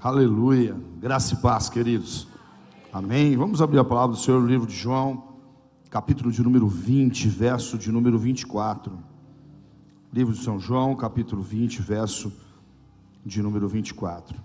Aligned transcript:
Aleluia. 0.00 0.76
Graça 1.00 1.34
e 1.34 1.38
paz, 1.38 1.68
queridos. 1.68 2.28
Amém. 2.92 3.36
Vamos 3.36 3.60
abrir 3.60 3.80
a 3.80 3.84
palavra 3.84 4.14
do 4.14 4.22
Senhor 4.22 4.40
no 4.40 4.46
livro 4.46 4.64
de 4.64 4.76
João, 4.76 5.24
capítulo 5.90 6.30
de 6.30 6.40
número 6.40 6.68
20, 6.68 7.28
verso 7.28 7.76
de 7.76 7.90
número 7.90 8.16
24. 8.16 8.96
Livro 10.12 10.32
de 10.32 10.38
São 10.38 10.60
João, 10.60 10.94
capítulo 10.94 11.42
20, 11.42 11.82
verso 11.82 12.32
de 13.26 13.42
número 13.42 13.66
24. 13.66 14.36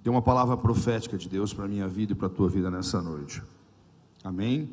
Tem 0.00 0.12
uma 0.12 0.22
palavra 0.22 0.56
profética 0.56 1.18
de 1.18 1.28
Deus 1.28 1.52
para 1.52 1.64
a 1.64 1.68
minha 1.68 1.88
vida 1.88 2.12
e 2.12 2.14
para 2.14 2.28
a 2.28 2.30
tua 2.30 2.48
vida 2.48 2.70
nessa 2.70 3.02
noite. 3.02 3.42
Amém. 4.22 4.70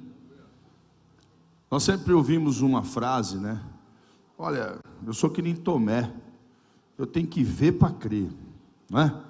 Nós 1.72 1.82
sempre 1.82 2.14
ouvimos 2.14 2.62
uma 2.62 2.84
frase, 2.84 3.40
né? 3.40 3.60
Olha, 4.38 4.78
eu 5.04 5.14
sou 5.14 5.32
que 5.32 5.42
nem 5.42 5.56
Tomé, 5.56 6.14
eu 6.96 7.08
tenho 7.08 7.26
que 7.26 7.44
ver 7.44 7.72
para 7.72 7.92
crer, 7.92 8.30
não 8.88 9.00
é? 9.00 9.27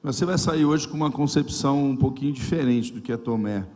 Você 0.00 0.24
vai 0.24 0.38
sair 0.38 0.64
hoje 0.64 0.86
com 0.86 0.96
uma 0.96 1.10
concepção 1.10 1.90
um 1.90 1.96
pouquinho 1.96 2.32
diferente 2.32 2.92
do 2.92 3.00
que 3.00 3.10
é 3.10 3.16
Tomé. 3.16 3.66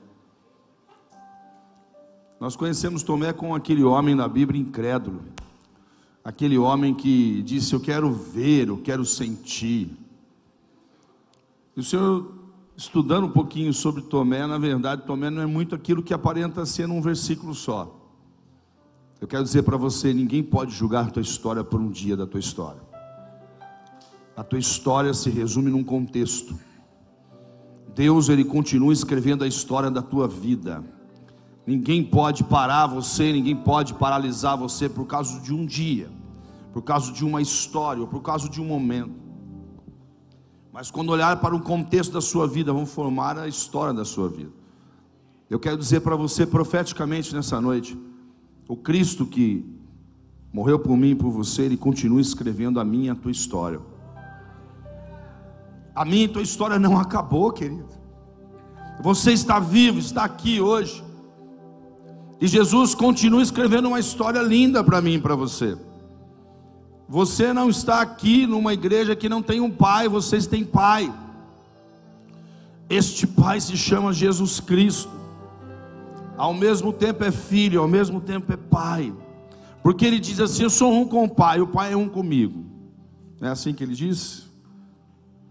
Nós 2.39 2.55
conhecemos 2.55 3.03
Tomé 3.03 3.33
como 3.33 3.57
aquele 3.57 3.83
homem 3.83 4.15
na 4.15 4.29
Bíblia 4.29 4.61
incrédulo, 4.61 5.21
aquele 6.25 6.57
homem 6.57 6.95
que 6.95 7.43
disse: 7.43 7.75
Eu 7.75 7.81
quero 7.81 8.13
ver, 8.13 8.69
eu 8.69 8.79
quero 8.79 9.05
sentir. 9.05 9.91
E 11.77 11.81
o 11.81 11.83
Senhor, 11.83 12.33
estudando 12.77 13.25
um 13.25 13.33
pouquinho 13.33 13.73
sobre 13.73 14.03
Tomé, 14.03 14.47
na 14.47 14.59
verdade, 14.59 15.05
Tomé 15.05 15.29
não 15.29 15.43
é 15.43 15.47
muito 15.47 15.75
aquilo 15.75 16.05
que 16.05 16.15
aparenta 16.15 16.65
ser 16.65 16.87
num 16.87 17.03
versículo 17.03 17.53
só. 17.53 17.99
Eu 19.21 19.27
quero 19.27 19.43
dizer 19.43 19.65
para 19.65 19.77
você: 19.77 20.15
ninguém 20.15 20.43
pode 20.43 20.71
julgar 20.73 21.11
tua 21.11 21.23
história 21.23 21.65
por 21.65 21.81
um 21.81 21.91
dia 21.91 22.17
da 22.17 22.29
tua 22.29 22.39
história. 22.39 22.92
A 24.37 24.43
tua 24.43 24.59
história 24.59 25.13
se 25.13 25.29
resume 25.29 25.71
num 25.71 25.85
contexto. 25.85 26.59
Deus 27.95 28.29
ele 28.29 28.45
continua 28.45 28.93
escrevendo 28.93 29.45
a 29.45 29.47
história 29.47 29.91
da 29.91 30.01
tua 30.01 30.27
vida. 30.27 30.83
Ninguém 31.67 32.03
pode 32.03 32.43
parar 32.43 32.87
você, 32.87 33.33
ninguém 33.33 33.55
pode 33.55 33.95
paralisar 33.95 34.57
você 34.57 34.89
por 34.89 35.07
causa 35.07 35.39
de 35.41 35.53
um 35.53 35.65
dia, 35.67 36.11
por 36.73 36.83
causa 36.83 37.13
de 37.13 37.25
uma 37.25 37.43
história, 37.43 38.01
ou 38.01 38.09
por 38.09 38.23
causa 38.23 38.49
de 38.49 38.61
um 38.61 38.65
momento. 38.65 39.15
Mas 40.73 40.91
quando 40.91 41.11
olhar 41.11 41.39
para 41.41 41.55
o 41.55 41.61
contexto 41.61 42.13
da 42.13 42.21
sua 42.21 42.49
vida, 42.49 42.73
vão 42.73 42.87
formar 42.87 43.39
a 43.39 43.47
história 43.47 43.93
da 43.93 44.05
sua 44.05 44.29
vida. 44.29 44.51
Eu 45.51 45.61
quero 45.61 45.77
dizer 45.77 46.01
para 46.01 46.17
você 46.17 46.47
profeticamente 46.47 47.35
nessa 47.35 47.61
noite, 47.61 47.97
o 48.67 48.75
Cristo 48.75 49.27
que 49.27 49.67
morreu 50.51 50.79
por 50.79 50.97
mim 50.97 51.11
e 51.11 51.15
por 51.15 51.31
você, 51.31 51.63
ele 51.63 51.77
continua 51.77 52.21
escrevendo 52.21 52.81
a 52.81 52.85
minha 52.85 53.09
e 53.09 53.11
a 53.11 53.15
tua 53.15 53.31
história. 53.31 53.92
A 55.95 56.05
minha 56.05 56.25
e 56.25 56.29
tua 56.29 56.43
história 56.43 56.79
não 56.79 56.99
acabou, 56.99 57.53
querido. 57.53 57.89
Você 59.03 59.33
está 59.33 59.59
vivo, 59.59 59.99
está 59.99 60.25
aqui 60.25 60.61
hoje. 60.61 61.03
E 62.41 62.47
Jesus 62.47 62.95
continua 62.95 63.43
escrevendo 63.43 63.89
uma 63.89 64.01
história 64.01 64.41
linda 64.41 64.83
para 64.83 65.01
mim 65.01 65.15
e 65.15 65.21
para 65.21 65.35
você. 65.35 65.77
Você 67.09 67.53
não 67.53 67.69
está 67.69 68.01
aqui 68.01 68.47
numa 68.47 68.73
igreja 68.73 69.15
que 69.15 69.29
não 69.29 69.43
tem 69.43 69.61
um 69.61 69.71
pai, 69.71 70.09
vocês 70.09 70.47
têm 70.47 70.65
pai. 70.65 71.13
Este 72.89 73.27
pai 73.27 73.61
se 73.61 73.77
chama 73.77 74.13
Jesus 74.13 74.61
Cristo. 74.61 75.11
Ao 76.37 76.55
mesmo 76.55 76.93
tempo 76.93 77.23
é 77.23 77.31
filho, 77.31 77.81
ao 77.81 77.89
mesmo 77.89 78.21
tempo 78.21 78.53
é 78.53 78.57
pai. 78.57 79.13
Porque 79.83 80.07
ele 80.07 80.19
diz 80.19 80.41
assim: 80.41 80.63
Eu 80.63 80.71
sou 80.71 80.93
um 80.93 81.07
com 81.07 81.25
o 81.25 81.29
pai, 81.29 81.61
o 81.61 81.67
pai 81.67 81.93
é 81.93 81.97
um 81.97 82.09
comigo. 82.09 82.65
É 83.41 83.49
assim 83.49 83.75
que 83.75 83.85
ele 83.85 83.95
diz? 83.95 84.52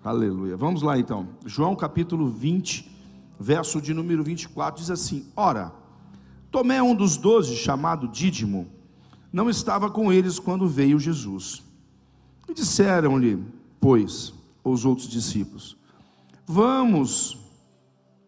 Aleluia. 0.04 0.58
Vamos 0.58 0.82
lá 0.82 0.98
então. 0.98 1.30
João 1.46 1.76
capítulo 1.76 2.28
20, 2.28 2.90
verso 3.40 3.80
de 3.80 3.94
número 3.94 4.24
24 4.24 4.82
diz 4.82 4.90
assim: 4.90 5.28
Ora, 5.36 5.72
Tomé, 6.50 6.82
um 6.82 6.96
dos 6.96 7.18
doze, 7.18 7.56
chamado 7.56 8.08
Dídimo, 8.08 8.68
não 9.32 9.48
estava 9.48 9.92
com 9.92 10.12
eles 10.12 10.40
quando 10.40 10.68
veio 10.68 11.00
Jesus. 11.00 11.62
E 12.50 12.54
disseram-lhe, 12.54 13.44
pois, 13.80 14.34
os 14.64 14.86
outros 14.86 15.08
discípulos: 15.08 15.78
Vamos, 16.48 17.38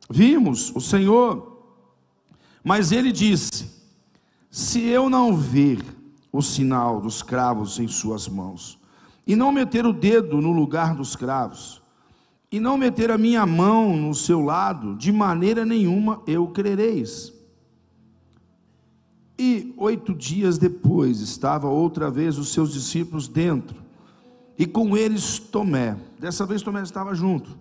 vimos 0.07 0.71
o 0.75 0.79
Senhor. 0.79 1.57
Mas 2.63 2.91
ele 2.91 3.11
disse: 3.11 3.67
Se 4.51 4.79
eu 4.79 5.09
não 5.09 5.35
ver 5.35 5.83
o 6.31 6.39
sinal 6.39 7.01
dos 7.01 7.23
cravos 7.23 7.79
em 7.79 7.87
suas 7.87 8.27
mãos, 8.27 8.77
e 9.25 9.35
não 9.35 9.51
meter 9.51 9.85
o 9.85 9.93
dedo 9.93 10.41
no 10.41 10.51
lugar 10.51 10.95
dos 10.95 11.15
cravos, 11.15 11.81
e 12.51 12.59
não 12.59 12.77
meter 12.77 13.09
a 13.09 13.17
minha 13.17 13.45
mão 13.45 13.95
no 13.95 14.13
seu 14.13 14.41
lado, 14.41 14.95
de 14.95 15.11
maneira 15.11 15.65
nenhuma 15.65 16.21
eu 16.27 16.47
crereis. 16.47 17.33
E 19.39 19.73
oito 19.77 20.13
dias 20.13 20.57
depois 20.57 21.19
estava 21.19 21.67
outra 21.67 22.11
vez 22.11 22.37
os 22.37 22.49
seus 22.53 22.71
discípulos 22.71 23.27
dentro, 23.27 23.81
e 24.57 24.67
com 24.67 24.95
eles 24.95 25.39
Tomé. 25.39 25.97
Dessa 26.19 26.45
vez 26.45 26.61
Tomé 26.61 26.83
estava 26.83 27.15
junto. 27.15 27.57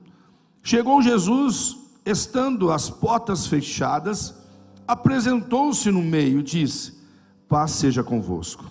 Chegou 0.62 1.00
Jesus, 1.00 1.78
estando 2.04 2.70
as 2.70 2.90
portas 2.90 3.46
fechadas, 3.46 4.34
apresentou-se 4.86 5.90
no 5.90 6.02
meio 6.02 6.40
e 6.40 6.42
disse: 6.42 7.00
Paz 7.48 7.72
seja 7.72 8.02
convosco. 8.02 8.70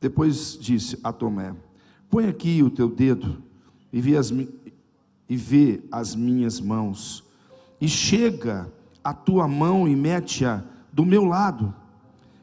Depois 0.00 0.58
disse 0.60 0.98
a 1.04 1.12
Tomé: 1.12 1.54
Põe 2.14 2.28
aqui 2.28 2.62
o 2.62 2.70
teu 2.70 2.88
dedo 2.88 3.42
e 3.92 4.00
vê 4.00 4.16
as, 4.16 4.30
e 4.30 5.36
vê 5.36 5.82
as 5.90 6.14
minhas 6.14 6.60
mãos, 6.60 7.24
e 7.80 7.88
chega 7.88 8.72
a 9.02 9.12
tua 9.12 9.48
mão 9.48 9.88
e 9.88 9.96
mete-a 9.96 10.62
do 10.92 11.04
meu 11.04 11.24
lado, 11.24 11.74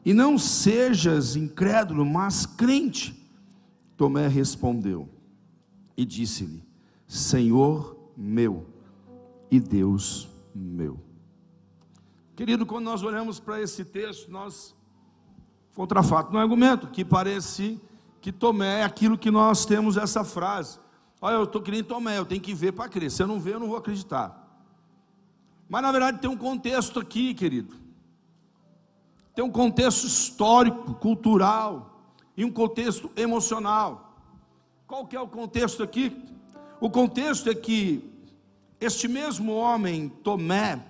e 0.04 0.12
não 0.12 0.36
sejas 0.36 1.36
incrédulo, 1.36 2.04
mas 2.04 2.44
crente. 2.44 3.18
Tomé 3.96 4.28
respondeu 4.28 5.08
e 5.96 6.04
disse-lhe: 6.04 6.62
Senhor 7.08 7.96
meu 8.14 8.66
e 9.50 9.58
Deus 9.58 10.28
meu. 10.54 11.00
Querido, 12.36 12.66
quando 12.66 12.84
nós 12.84 13.02
olhamos 13.02 13.40
para 13.40 13.58
esse 13.58 13.86
texto, 13.86 14.30
nós, 14.30 14.74
contra 15.74 16.02
fato, 16.02 16.30
no 16.30 16.38
argumento, 16.38 16.88
que 16.88 17.06
parece 17.06 17.80
que 18.22 18.30
Tomé 18.30 18.80
é 18.80 18.84
aquilo 18.84 19.18
que 19.18 19.32
nós 19.32 19.66
temos 19.66 19.96
essa 19.96 20.22
frase. 20.22 20.78
Olha, 21.20 21.34
eu 21.34 21.42
estou 21.42 21.60
querendo 21.60 21.86
Tomé, 21.86 22.16
eu 22.16 22.24
tenho 22.24 22.40
que 22.40 22.54
ver 22.54 22.70
para 22.70 22.88
crer. 22.88 23.10
Se 23.10 23.20
eu 23.20 23.26
não 23.26 23.40
ver, 23.40 23.54
eu 23.54 23.60
não 23.60 23.66
vou 23.66 23.76
acreditar. 23.76 24.38
Mas 25.68 25.82
na 25.82 25.90
verdade 25.90 26.20
tem 26.20 26.30
um 26.30 26.36
contexto 26.36 27.00
aqui, 27.00 27.34
querido. 27.34 27.74
Tem 29.34 29.44
um 29.44 29.50
contexto 29.50 30.06
histórico, 30.06 30.94
cultural 30.94 32.06
e 32.36 32.44
um 32.44 32.52
contexto 32.52 33.10
emocional. 33.16 34.16
Qual 34.86 35.04
que 35.04 35.16
é 35.16 35.20
o 35.20 35.26
contexto 35.26 35.82
aqui? 35.82 36.16
O 36.80 36.88
contexto 36.88 37.50
é 37.50 37.54
que 37.56 38.08
este 38.80 39.08
mesmo 39.08 39.52
homem, 39.52 40.08
Tomé, 40.08 40.80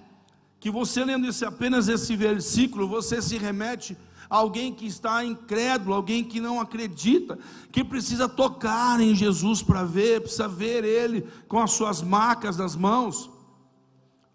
que 0.60 0.71
você 0.71 1.03
lendo 1.03 1.26
esse, 1.26 1.47
apenas 1.47 1.88
esse 1.88 2.15
versículo, 2.15 2.87
você 2.87 3.22
se 3.22 3.38
remete 3.38 3.97
alguém 4.32 4.72
que 4.72 4.87
está 4.87 5.22
incrédulo, 5.22 5.93
alguém 5.93 6.25
que 6.25 6.41
não 6.41 6.59
acredita, 6.59 7.38
que 7.70 7.84
precisa 7.84 8.26
tocar 8.26 8.98
em 8.98 9.15
Jesus 9.15 9.62
para 9.62 9.84
ver, 9.84 10.22
precisa 10.22 10.48
ver 10.48 10.84
Ele 10.84 11.28
com 11.47 11.59
as 11.59 11.72
suas 11.72 12.00
marcas 12.00 12.56
nas 12.56 12.75
mãos. 12.75 13.31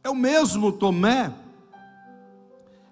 É 0.03 0.09
o 0.09 0.15
mesmo 0.15 0.71
Tomé, 0.71 1.33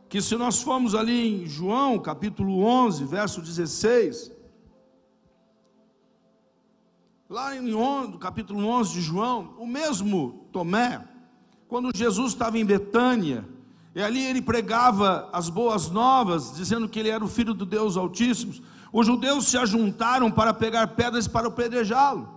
que 0.10 0.20
se 0.20 0.36
nós 0.36 0.64
formos 0.64 0.96
ali 0.96 1.44
em 1.44 1.48
João 1.48 2.00
capítulo 2.00 2.64
11, 2.64 3.06
verso 3.06 3.40
16, 3.40 4.32
lá 7.30 7.56
em 7.56 7.72
11, 7.72 8.18
capítulo 8.18 8.66
11 8.66 8.94
de 8.94 9.02
João, 9.02 9.54
o 9.60 9.68
mesmo 9.68 10.48
Tomé, 10.52 11.08
quando 11.68 11.96
Jesus 11.96 12.34
estava 12.34 12.58
em 12.58 12.66
Betânia, 12.66 13.46
e 13.96 14.04
ali 14.04 14.22
ele 14.22 14.42
pregava 14.42 15.30
as 15.32 15.48
boas 15.48 15.90
novas, 15.90 16.54
dizendo 16.54 16.90
que 16.90 17.00
ele 17.00 17.08
era 17.08 17.24
o 17.24 17.30
filho 17.30 17.54
do 17.54 17.66
Deus 17.66 17.96
Altíssimo. 17.96 18.54
Os 18.92 19.08
judeus 19.08 19.48
se 19.48 19.58
ajuntaram 19.58 20.30
para 20.30 20.54
pegar 20.54 20.88
pedras 20.88 21.30
para 21.30 21.48
apedrejá-lo. 21.48 22.30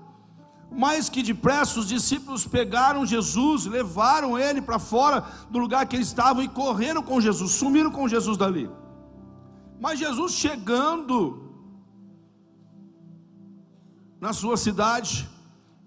Mais 0.71 1.09
que 1.09 1.21
depressa, 1.21 1.81
os 1.81 1.89
discípulos 1.89 2.47
pegaram 2.47 3.05
Jesus, 3.05 3.67
levaram 3.67 4.39
ele 4.39 4.63
para 4.63 4.79
fora 4.79 5.25
do 5.51 5.59
lugar 5.59 5.85
que 5.87 5.97
eles 5.97 6.07
estavam 6.07 6.45
e 6.45 6.49
correram 6.49 7.03
com 7.03 7.21
Jesus, 7.21 7.51
sumiram 7.51 7.91
com 7.91 8.07
Jesus 8.07 8.37
dali. 8.37 8.71
Mas 9.81 9.99
Jesus 9.99 10.35
chegando 10.35 11.43
na 14.21 14.33
sua 14.33 14.57
cidade, 14.57 15.29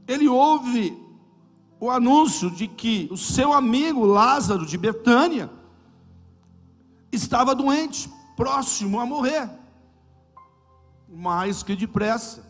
ele 0.06 0.28
ouve 0.28 0.98
o 1.80 1.90
anúncio 1.90 2.52
de 2.52 2.68
que 2.68 3.08
o 3.10 3.16
seu 3.16 3.54
amigo 3.54 4.04
Lázaro 4.06 4.66
de 4.66 4.78
Betânia 4.78 5.61
estava 7.12 7.54
doente, 7.54 8.12
próximo 8.36 9.00
a 9.00 9.06
morrer. 9.06 9.50
Mais 11.08 11.62
que 11.62 11.76
depressa. 11.76 12.44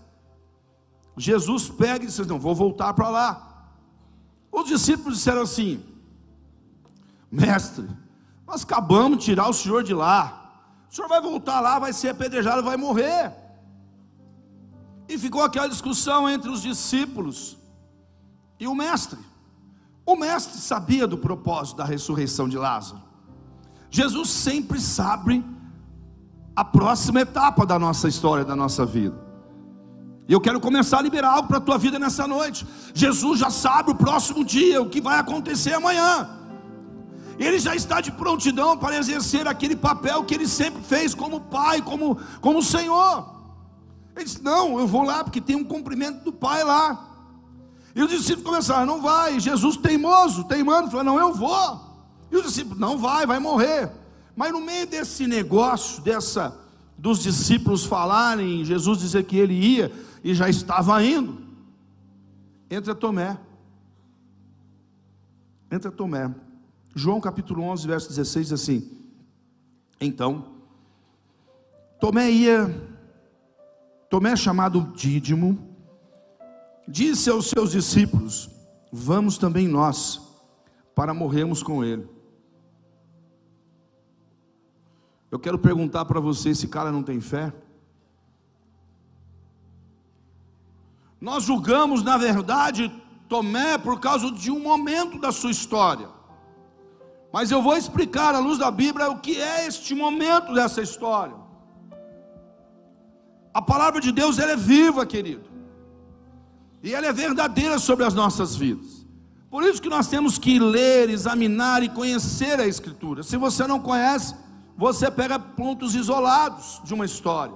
Jesus 1.18 1.70
pega 1.70 2.04
e 2.04 2.08
diz: 2.08 2.18
Não, 2.20 2.40
vou 2.40 2.56
voltar 2.56 2.94
para 2.94 3.10
lá. 3.10 3.52
Os 4.52 4.68
discípulos 4.68 5.18
disseram 5.18 5.42
assim: 5.42 5.84
Mestre, 7.32 7.90
nós 8.46 8.64
acabamos 8.64 9.20
de 9.20 9.26
tirar 9.26 9.50
o 9.50 9.54
senhor 9.54 9.84
de 9.84 9.94
lá. 9.94 10.38
O 10.90 10.94
senhor 10.94 11.08
vai 11.08 11.22
voltar 11.22 11.60
lá, 11.62 11.80
vai 11.80 11.94
ser 11.94 12.10
apedrejado, 12.10 12.62
vai 12.64 12.76
morrer. 12.76 13.34
E 15.08 15.18
ficou 15.18 15.42
aquela 15.44 15.68
discussão 15.68 16.30
entre 16.30 16.50
os 16.50 16.62
discípulos 16.62 17.58
e 18.60 18.68
o 18.68 18.76
mestre. 18.76 19.20
O 20.06 20.16
mestre 20.16 20.60
sabia 20.60 21.08
do 21.08 21.18
propósito 21.18 21.78
da 21.78 21.86
ressurreição 21.86 22.48
de 22.48 22.58
Lázaro. 22.58 23.02
Jesus 23.92 24.30
sempre 24.30 24.80
sabe 24.80 25.44
a 26.56 26.64
próxima 26.64 27.22
etapa 27.22 27.66
da 27.66 27.78
nossa 27.78 28.08
história, 28.08 28.46
da 28.46 28.56
nossa 28.56 28.86
vida. 28.86 29.16
E 30.30 30.34
eu 30.34 30.40
quero 30.40 30.62
começar 30.62 31.00
a 31.00 31.02
liberar 31.02 31.32
algo 31.32 31.50
para 31.50 31.58
a 31.58 31.62
tua 31.62 31.78
vida 31.78 32.00
nessa 32.00 32.26
noite. 32.26 32.66
Jesus 32.94 33.40
já 33.40 33.50
sabe 33.50 33.92
o 33.92 33.96
próximo 33.96 34.46
dia, 34.46 34.82
o 34.82 34.90
que 34.90 35.02
vai 35.02 35.20
acontecer 35.20 35.74
amanhã. 35.74 36.30
Ele 37.38 37.60
já 37.60 37.76
está 37.76 38.00
de 38.00 38.14
prontidão 38.14 38.78
para 38.78 38.98
exercer 38.98 39.46
aquele 39.46 39.76
papel 39.76 40.24
que 40.24 40.34
ele 40.34 40.48
sempre 40.48 40.82
fez 40.82 41.14
como 41.14 41.42
pai, 41.42 41.82
como, 41.82 42.18
como 42.40 42.64
Senhor. 42.64 43.30
Ele 44.16 44.24
disse: 44.24 44.42
Não, 44.42 44.80
eu 44.80 44.88
vou 44.88 45.04
lá 45.04 45.22
porque 45.22 45.42
tem 45.42 45.58
um 45.58 45.66
cumprimento 45.66 46.24
do 46.24 46.32
pai 46.32 46.64
lá. 46.64 47.10
E 47.94 48.02
os 48.02 48.10
discípulos 48.10 48.46
começaram: 48.46 48.86
Não 48.86 49.02
vai. 49.02 49.38
Jesus 49.38 49.76
teimoso, 49.76 50.46
teimando, 50.46 50.90
falou: 50.90 51.04
Não, 51.04 51.20
eu 51.20 51.34
vou. 51.34 51.91
E 52.32 52.36
os 52.36 52.44
discípulos: 52.44 52.80
Não 52.80 52.98
vai, 52.98 53.26
vai 53.26 53.40
morrer. 53.40 53.92
Mas 54.36 54.52
no 54.52 54.62
meio 54.62 54.88
desse 54.88 55.28
negócio, 55.28 56.02
dessa 56.02 56.58
dos 56.98 57.20
discípulos 57.20 57.84
falarem, 57.84 58.64
Jesus 58.64 59.00
dizer 59.00 59.24
que 59.24 59.36
ele 59.36 59.54
ia 59.54 59.92
e 60.24 60.36
já 60.36 60.48
estava 60.48 61.04
indo, 61.04 61.42
entra 62.70 62.94
Tomé. 62.94 63.38
Entra 65.72 65.92
Tomé. 65.92 66.34
João 66.94 67.20
capítulo 67.20 67.64
11, 67.64 67.88
verso 67.88 68.10
16 68.10 68.48
diz 68.48 68.54
assim: 68.54 68.92
Então, 70.00 70.46
Tomé 72.00 72.30
ia, 72.30 72.90
Tomé 74.10 74.36
chamado 74.36 74.94
Dídimo, 74.96 75.58
disse 76.88 77.30
aos 77.30 77.50
seus 77.50 77.72
discípulos: 77.72 78.50
Vamos 78.92 79.40
também 79.40 79.68
nós, 79.68 80.22
para 80.94 81.14
morrermos 81.14 81.64
com 81.64 81.84
ele. 81.84 82.21
Eu 85.32 85.40
quero 85.40 85.58
perguntar 85.58 86.04
para 86.06 86.20
você: 86.20 86.50
esse 86.50 86.68
cara 86.68 86.92
não 86.92 87.02
tem 87.02 87.22
fé? 87.22 87.54
Nós 91.20 91.44
julgamos, 91.44 92.04
na 92.04 92.18
verdade, 92.18 92.92
Tomé 93.30 93.78
por 93.78 93.98
causa 94.02 94.30
de 94.30 94.52
um 94.52 94.60
momento 94.60 95.18
da 95.18 95.32
sua 95.32 95.52
história. 95.52 96.10
Mas 97.32 97.50
eu 97.50 97.62
vou 97.62 97.78
explicar 97.78 98.36
à 98.36 98.40
luz 98.40 98.58
da 98.58 98.70
Bíblia 98.70 99.10
o 99.10 99.20
que 99.20 99.40
é 99.40 99.66
este 99.66 99.96
momento 99.96 100.54
dessa 100.54 100.82
história. 100.82 101.36
A 103.54 103.62
palavra 103.62 104.02
de 104.02 104.12
Deus 104.12 104.38
ela 104.38 104.52
é 104.52 104.58
viva, 104.58 105.06
querido. 105.06 105.50
E 106.84 106.94
ela 106.94 107.08
é 107.08 107.14
verdadeira 107.14 107.80
sobre 107.80 108.04
as 108.04 108.14
nossas 108.14 108.54
vidas. 108.54 109.06
Por 109.50 109.64
isso 109.64 109.82
que 109.82 109.90
nós 109.90 110.10
temos 110.10 110.38
que 110.38 110.60
ler, 110.60 111.10
examinar 111.10 111.84
e 111.84 111.88
conhecer 111.88 112.60
a 112.60 112.68
Escritura. 112.68 113.24
Se 113.24 113.38
você 113.38 113.66
não 113.66 113.80
conhece, 113.80 114.36
você 114.82 115.12
pega 115.12 115.38
pontos 115.38 115.94
isolados 115.94 116.82
de 116.84 116.92
uma 116.92 117.06
história. 117.06 117.54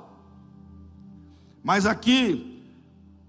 Mas 1.63 1.87
aqui, 1.87 2.63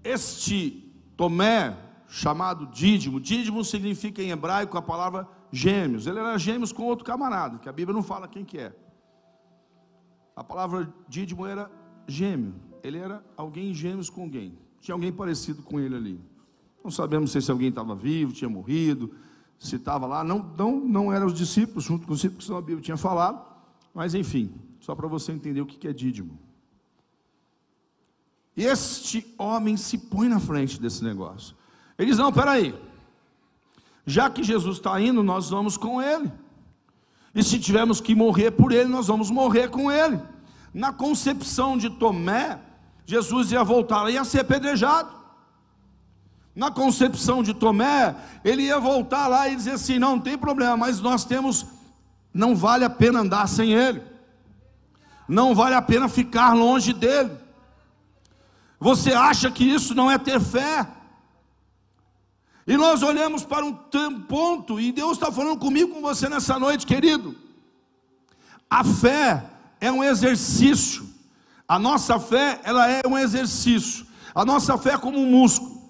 este 0.03 0.93
Tomé, 1.15 1.75
chamado 2.07 2.67
Dídimo, 2.67 3.19
Dídimo 3.19 3.65
significa 3.65 4.21
em 4.21 4.29
hebraico 4.29 4.77
a 4.77 4.83
palavra 4.83 5.27
gêmeos. 5.51 6.05
Ele 6.05 6.19
era 6.19 6.37
gêmeos 6.37 6.71
com 6.71 6.83
outro 6.83 7.03
camarada, 7.03 7.57
que 7.57 7.67
a 7.67 7.71
Bíblia 7.71 7.95
não 7.95 8.03
fala 8.03 8.27
quem 8.27 8.45
que 8.45 8.59
é. 8.59 8.71
A 10.35 10.43
palavra 10.43 10.93
Dídimo 11.09 11.47
era 11.47 11.67
gêmeo. 12.07 12.53
Ele 12.83 12.99
era 12.99 13.25
alguém 13.35 13.73
gêmeos 13.73 14.11
com 14.11 14.21
alguém. 14.21 14.59
Tinha 14.79 14.93
alguém 14.93 15.11
parecido 15.11 15.63
com 15.63 15.79
ele 15.79 15.95
ali. 15.95 16.21
Não 16.83 16.91
sabemos 16.91 17.31
se 17.31 17.49
alguém 17.49 17.69
estava 17.69 17.95
vivo, 17.95 18.31
tinha 18.31 18.47
morrido, 18.47 19.15
se 19.57 19.77
estava 19.77 20.05
lá. 20.05 20.23
Não, 20.23 20.53
não, 20.55 20.79
não 20.79 21.11
eram 21.11 21.25
os 21.25 21.33
discípulos, 21.33 21.83
junto 21.83 22.05
com 22.05 22.13
os 22.13 22.19
discípulos 22.19 22.45
que 22.45 22.53
a 22.53 22.61
Bíblia 22.61 22.81
tinha 22.83 22.95
falado. 22.95 23.46
Mas 23.97 24.13
enfim, 24.13 24.53
só 24.79 24.93
para 24.93 25.07
você 25.07 25.31
entender 25.31 25.59
o 25.59 25.65
que 25.65 25.87
é 25.87 25.91
dídimo. 25.91 26.37
Este 28.55 29.33
homem 29.39 29.75
se 29.75 29.97
põe 29.97 30.29
na 30.29 30.39
frente 30.39 30.79
desse 30.79 31.03
negócio. 31.03 31.55
Ele 31.97 32.11
diz: 32.11 32.19
Não, 32.19 32.31
peraí. 32.31 32.79
Já 34.05 34.29
que 34.29 34.43
Jesus 34.43 34.77
está 34.77 35.01
indo, 35.01 35.23
nós 35.23 35.49
vamos 35.49 35.77
com 35.77 35.99
ele. 35.99 36.31
E 37.33 37.41
se 37.41 37.57
tivermos 37.57 37.99
que 37.99 38.13
morrer 38.13 38.51
por 38.51 38.71
ele, 38.71 38.87
nós 38.87 39.07
vamos 39.07 39.31
morrer 39.31 39.67
com 39.71 39.91
ele. 39.91 40.21
Na 40.71 40.93
concepção 40.93 41.75
de 41.75 41.89
Tomé, 41.89 42.59
Jesus 43.03 43.51
ia 43.51 43.63
voltar, 43.63 44.07
ia 44.11 44.23
ser 44.23 44.41
apedrejado. 44.41 45.09
Na 46.55 46.69
concepção 46.69 47.41
de 47.41 47.51
Tomé, 47.55 48.15
ele 48.45 48.61
ia 48.61 48.79
voltar 48.79 49.27
lá 49.27 49.49
e 49.49 49.55
dizer 49.55 49.71
assim: 49.71 49.97
não, 49.97 50.17
não 50.17 50.21
tem 50.21 50.37
problema, 50.37 50.77
mas 50.77 51.01
nós 51.01 51.25
temos, 51.25 51.65
não 52.37 52.55
vale 52.55 52.85
a 52.85 52.89
pena 52.89 53.19
andar 53.19 53.47
sem 53.47 53.73
ele, 53.73 54.01
não 55.27 55.53
vale 55.53 55.75
a 55.75 55.81
pena 55.81 56.07
ficar 56.07 56.53
longe 56.53 56.93
dele. 56.93 57.31
Você 58.79 59.11
acha 59.11 59.49
que 59.49 59.63
isso 59.63 59.95
não 59.95 60.09
é 60.09 60.17
ter 60.17 60.39
fé? 60.39 60.87
E 62.65 62.77
nós 62.77 63.01
olhamos 63.01 63.43
para 63.43 63.65
um 63.65 63.73
ponto, 64.21 64.79
e 64.79 64.91
Deus 64.91 65.13
está 65.13 65.31
falando 65.31 65.57
comigo, 65.57 65.95
com 65.95 66.01
você 66.01 66.29
nessa 66.29 66.59
noite, 66.59 66.85
querido. 66.85 67.35
A 68.69 68.83
fé 68.83 69.43
é 69.81 69.91
um 69.91 70.03
exercício. 70.03 71.07
A 71.67 71.79
nossa 71.79 72.19
fé, 72.19 72.59
ela 72.63 72.89
é 72.89 73.01
um 73.07 73.17
exercício. 73.17 74.05
A 74.35 74.45
nossa 74.45 74.77
fé 74.77 74.91
é 74.91 74.97
como 74.97 75.17
um 75.17 75.31
músculo. 75.31 75.81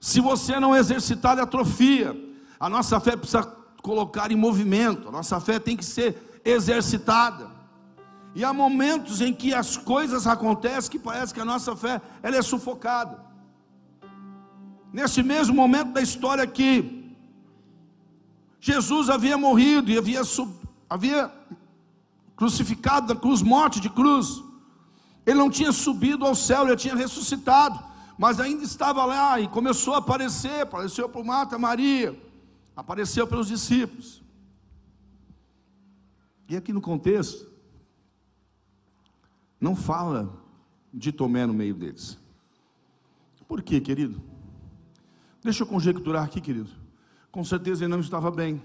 Se 0.00 0.20
você 0.20 0.60
não 0.60 0.76
exercitar, 0.76 1.32
ele 1.32 1.42
atrofia. 1.42 2.16
A 2.58 2.68
nossa 2.68 3.00
fé 3.00 3.16
precisa 3.16 3.59
colocar 3.80 4.30
em 4.30 4.36
movimento. 4.36 5.08
A 5.08 5.12
nossa 5.12 5.40
fé 5.40 5.58
tem 5.58 5.76
que 5.76 5.84
ser 5.84 6.40
exercitada. 6.44 7.50
E 8.34 8.44
há 8.44 8.52
momentos 8.52 9.20
em 9.20 9.32
que 9.32 9.52
as 9.52 9.76
coisas 9.76 10.26
acontecem 10.26 10.90
que 10.90 10.98
parece 10.98 11.34
que 11.34 11.40
a 11.40 11.44
nossa 11.44 11.74
fé 11.74 12.00
ela 12.22 12.36
é 12.36 12.42
sufocada. 12.42 13.18
Nesse 14.92 15.22
mesmo 15.22 15.54
momento 15.54 15.92
da 15.92 16.00
história 16.00 16.46
que 16.46 17.00
Jesus 18.60 19.08
havia 19.08 19.38
morrido 19.38 19.90
e 19.90 19.98
havia, 19.98 20.22
havia 20.88 21.32
crucificado 22.36 23.12
na 23.12 23.18
cruz, 23.18 23.42
morte 23.42 23.80
de 23.80 23.88
cruz. 23.88 24.42
Ele 25.26 25.38
não 25.38 25.50
tinha 25.50 25.72
subido 25.72 26.24
ao 26.24 26.34
céu, 26.34 26.66
ele 26.66 26.76
tinha 26.76 26.94
ressuscitado, 26.94 27.78
mas 28.18 28.40
ainda 28.40 28.64
estava 28.64 29.04
lá 29.04 29.40
e 29.40 29.48
começou 29.48 29.94
a 29.94 29.98
aparecer, 29.98 30.62
apareceu 30.62 31.08
para 31.08 31.22
Marta 31.22 31.58
Maria, 31.58 32.18
apareceu 32.74 33.26
para 33.26 33.38
os 33.38 33.48
discípulos. 33.48 34.22
E 36.48 36.56
aqui 36.56 36.72
no 36.72 36.80
contexto, 36.80 37.48
não 39.60 39.76
fala 39.76 40.36
de 40.92 41.12
Tomé 41.12 41.46
no 41.46 41.54
meio 41.54 41.74
deles. 41.74 42.18
Por 43.46 43.62
quê, 43.62 43.80
querido? 43.80 44.22
Deixa 45.42 45.64
eu 45.64 45.66
conjecturar 45.66 46.24
aqui, 46.24 46.40
querido. 46.40 46.70
Com 47.32 47.44
certeza 47.44 47.84
ele 47.84 47.90
não 47.90 48.00
estava 48.00 48.30
bem. 48.30 48.62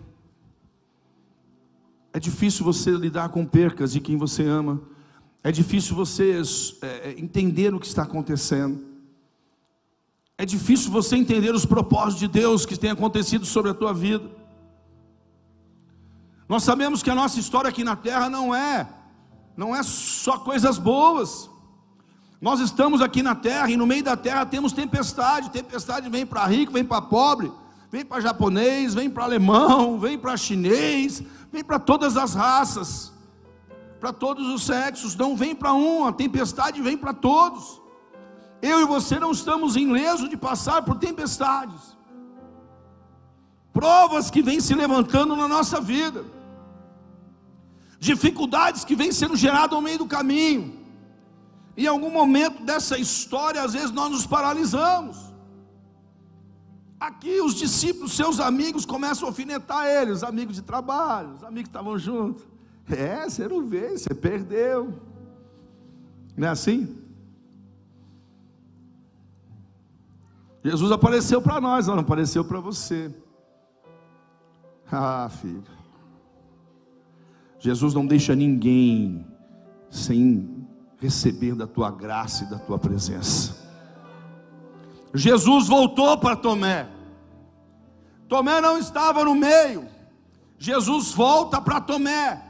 É 2.13 2.19
difícil 2.19 2.63
você 2.63 2.91
lidar 2.91 3.29
com 3.29 3.45
percas 3.45 3.91
de 3.91 3.99
quem 3.99 4.15
você 4.15 4.43
ama. 4.43 4.81
É 5.43 5.51
difícil 5.51 5.95
você 5.95 6.39
é, 6.81 6.87
é, 6.87 7.19
entender 7.19 7.73
o 7.73 7.79
que 7.79 7.87
está 7.87 8.03
acontecendo. 8.03 8.94
É 10.37 10.45
difícil 10.45 10.91
você 10.91 11.15
entender 11.15 11.53
os 11.53 11.65
propósitos 11.65 12.19
de 12.19 12.27
Deus 12.27 12.65
que 12.65 12.77
têm 12.77 12.91
acontecido 12.91 13.45
sobre 13.45 13.71
a 13.71 13.73
tua 13.73 13.93
vida. 13.93 14.29
Nós 16.47 16.63
sabemos 16.63 17.01
que 17.01 17.09
a 17.09 17.15
nossa 17.15 17.39
história 17.39 17.69
aqui 17.69 17.83
na 17.83 17.95
terra 17.95 18.29
não 18.29 18.53
é, 18.53 18.87
não 19.55 19.75
é 19.75 19.81
só 19.81 20.37
coisas 20.37 20.77
boas. 20.77 21.49
Nós 22.41 22.59
estamos 22.59 23.01
aqui 23.01 23.23
na 23.23 23.33
terra 23.33 23.71
e 23.71 23.77
no 23.77 23.87
meio 23.87 24.03
da 24.03 24.17
terra 24.17 24.45
temos 24.45 24.73
tempestade. 24.73 25.49
Tempestade 25.49 26.09
vem 26.09 26.25
para 26.25 26.45
rico, 26.45 26.73
vem 26.73 26.83
para 26.83 27.01
pobre, 27.01 27.51
vem 27.89 28.05
para 28.05 28.21
japonês, 28.21 28.93
vem 28.93 29.09
para 29.09 29.23
alemão, 29.23 29.97
vem 29.99 30.17
para 30.17 30.35
chinês, 30.37 31.23
vem 31.51 31.63
para 31.63 31.79
todas 31.79 32.17
as 32.17 32.35
raças 32.35 33.15
para 34.05 34.13
todos 34.13 34.47
os 34.47 34.63
sexos, 34.63 35.15
não 35.15 35.35
vem 35.35 35.55
para 35.55 35.73
um, 35.73 36.05
a 36.05 36.13
tempestade 36.13 36.79
vem 36.79 36.95
para 36.95 37.11
todos. 37.11 37.81
Eu 38.61 38.81
e 38.81 38.85
você 38.85 39.19
não 39.19 39.31
estamos 39.31 39.75
ilesos 39.75 40.29
de 40.29 40.37
passar 40.37 40.81
por 40.81 40.97
tempestades, 40.97 41.97
provas 43.73 44.31
que 44.31 44.41
vêm 44.41 44.59
se 44.59 44.73
levantando 44.73 45.35
na 45.35 45.47
nossa 45.47 45.81
vida, 45.81 46.23
dificuldades 47.99 48.83
que 48.83 48.95
vêm 48.95 49.11
sendo 49.11 49.35
geradas 49.35 49.73
ao 49.73 49.81
meio 49.81 49.99
do 49.99 50.07
caminho. 50.07 50.85
Em 51.77 51.87
algum 51.87 52.09
momento 52.09 52.63
dessa 52.63 52.97
história, 52.97 53.61
às 53.61 53.73
vezes 53.73 53.91
nós 53.91 54.09
nos 54.09 54.25
paralisamos. 54.25 55.17
Aqui 56.97 57.41
os 57.41 57.53
discípulos, 57.53 58.13
seus 58.13 58.39
amigos, 58.39 58.85
começam 58.85 59.27
a 59.27 59.29
alfinetar 59.29 59.85
ele, 59.85 60.11
os 60.11 60.23
amigos 60.23 60.55
de 60.55 60.61
trabalho, 60.61 61.35
os 61.35 61.43
amigos 61.43 61.63
que 61.63 61.69
estavam 61.69 61.97
juntos. 61.99 62.43
É, 62.89 63.27
você 63.29 63.47
não 63.47 63.65
veio, 63.65 63.97
você 63.97 64.13
perdeu. 64.13 64.93
Não 66.37 66.47
é 66.47 66.51
assim? 66.51 66.97
Jesus 70.65 70.91
apareceu 70.91 71.39
para 71.39 71.61
nós, 71.61 71.85
não 71.85 71.99
apareceu 71.99 72.43
para 72.43 72.59
você. 72.59 73.13
Ah, 74.91 75.29
filho. 75.29 75.63
Jesus 77.59 77.93
não 77.93 78.03
deixa 78.03 78.33
ninguém 78.33 79.27
sem 79.91 80.67
receber 80.97 81.53
da 81.53 81.67
tua 81.67 81.91
graça 81.91 82.45
e 82.45 82.49
da 82.49 82.57
tua 82.57 82.79
presença. 82.79 83.63
Jesus 85.13 85.67
voltou 85.67 86.17
para 86.17 86.35
Tomé. 86.35 86.89
Tomé 88.27 88.59
não 88.59 88.79
estava 88.79 89.23
no 89.23 89.35
meio. 89.35 89.87
Jesus 90.57 91.11
volta 91.11 91.61
para 91.61 91.79
Tomé. 91.79 92.43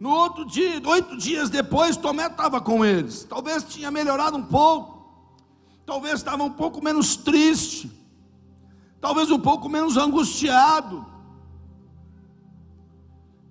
No 0.00 0.08
outro 0.08 0.46
dia, 0.46 0.80
oito 0.82 1.14
dias 1.18 1.50
depois, 1.50 1.94
Tomé 1.98 2.26
estava 2.26 2.58
com 2.58 2.82
eles. 2.82 3.24
Talvez 3.24 3.64
tinha 3.64 3.90
melhorado 3.90 4.38
um 4.38 4.42
pouco. 4.42 4.95
Talvez 5.86 6.16
estava 6.16 6.42
um 6.42 6.50
pouco 6.50 6.84
menos 6.84 7.16
triste. 7.16 7.90
Talvez 9.00 9.30
um 9.30 9.38
pouco 9.38 9.68
menos 9.68 9.96
angustiado. 9.96 11.06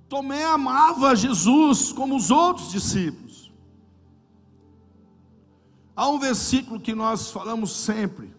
Tomé 0.08 0.46
amava 0.46 1.16
Jesus 1.16 1.92
como 1.92 2.16
os 2.16 2.30
outros 2.30 2.70
discípulos. 2.70 3.52
Há 5.96 6.08
um 6.10 6.20
versículo 6.20 6.80
que 6.80 6.94
nós 6.94 7.32
falamos 7.32 7.72
sempre. 7.72 8.36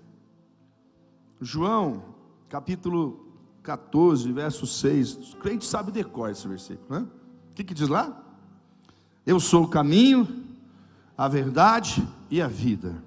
João, 1.41 2.05
capítulo 2.49 3.27
14, 3.63 4.31
verso 4.31 4.67
6. 4.67 5.33
O 5.33 5.37
crente 5.39 5.65
sabe 5.65 5.91
decor 5.91 6.31
esse 6.31 6.47
versículo, 6.47 7.01
né? 7.01 7.07
que, 7.57 7.65
que 7.65 7.75
diz 7.75 7.89
lá? 7.89 8.23
Eu 9.25 9.41
sou 9.41 9.65
o 9.65 9.69
caminho, 9.69 10.45
a 11.17 11.27
verdade 11.27 12.07
e 12.31 12.41
a 12.41 12.47
vida. 12.47 13.03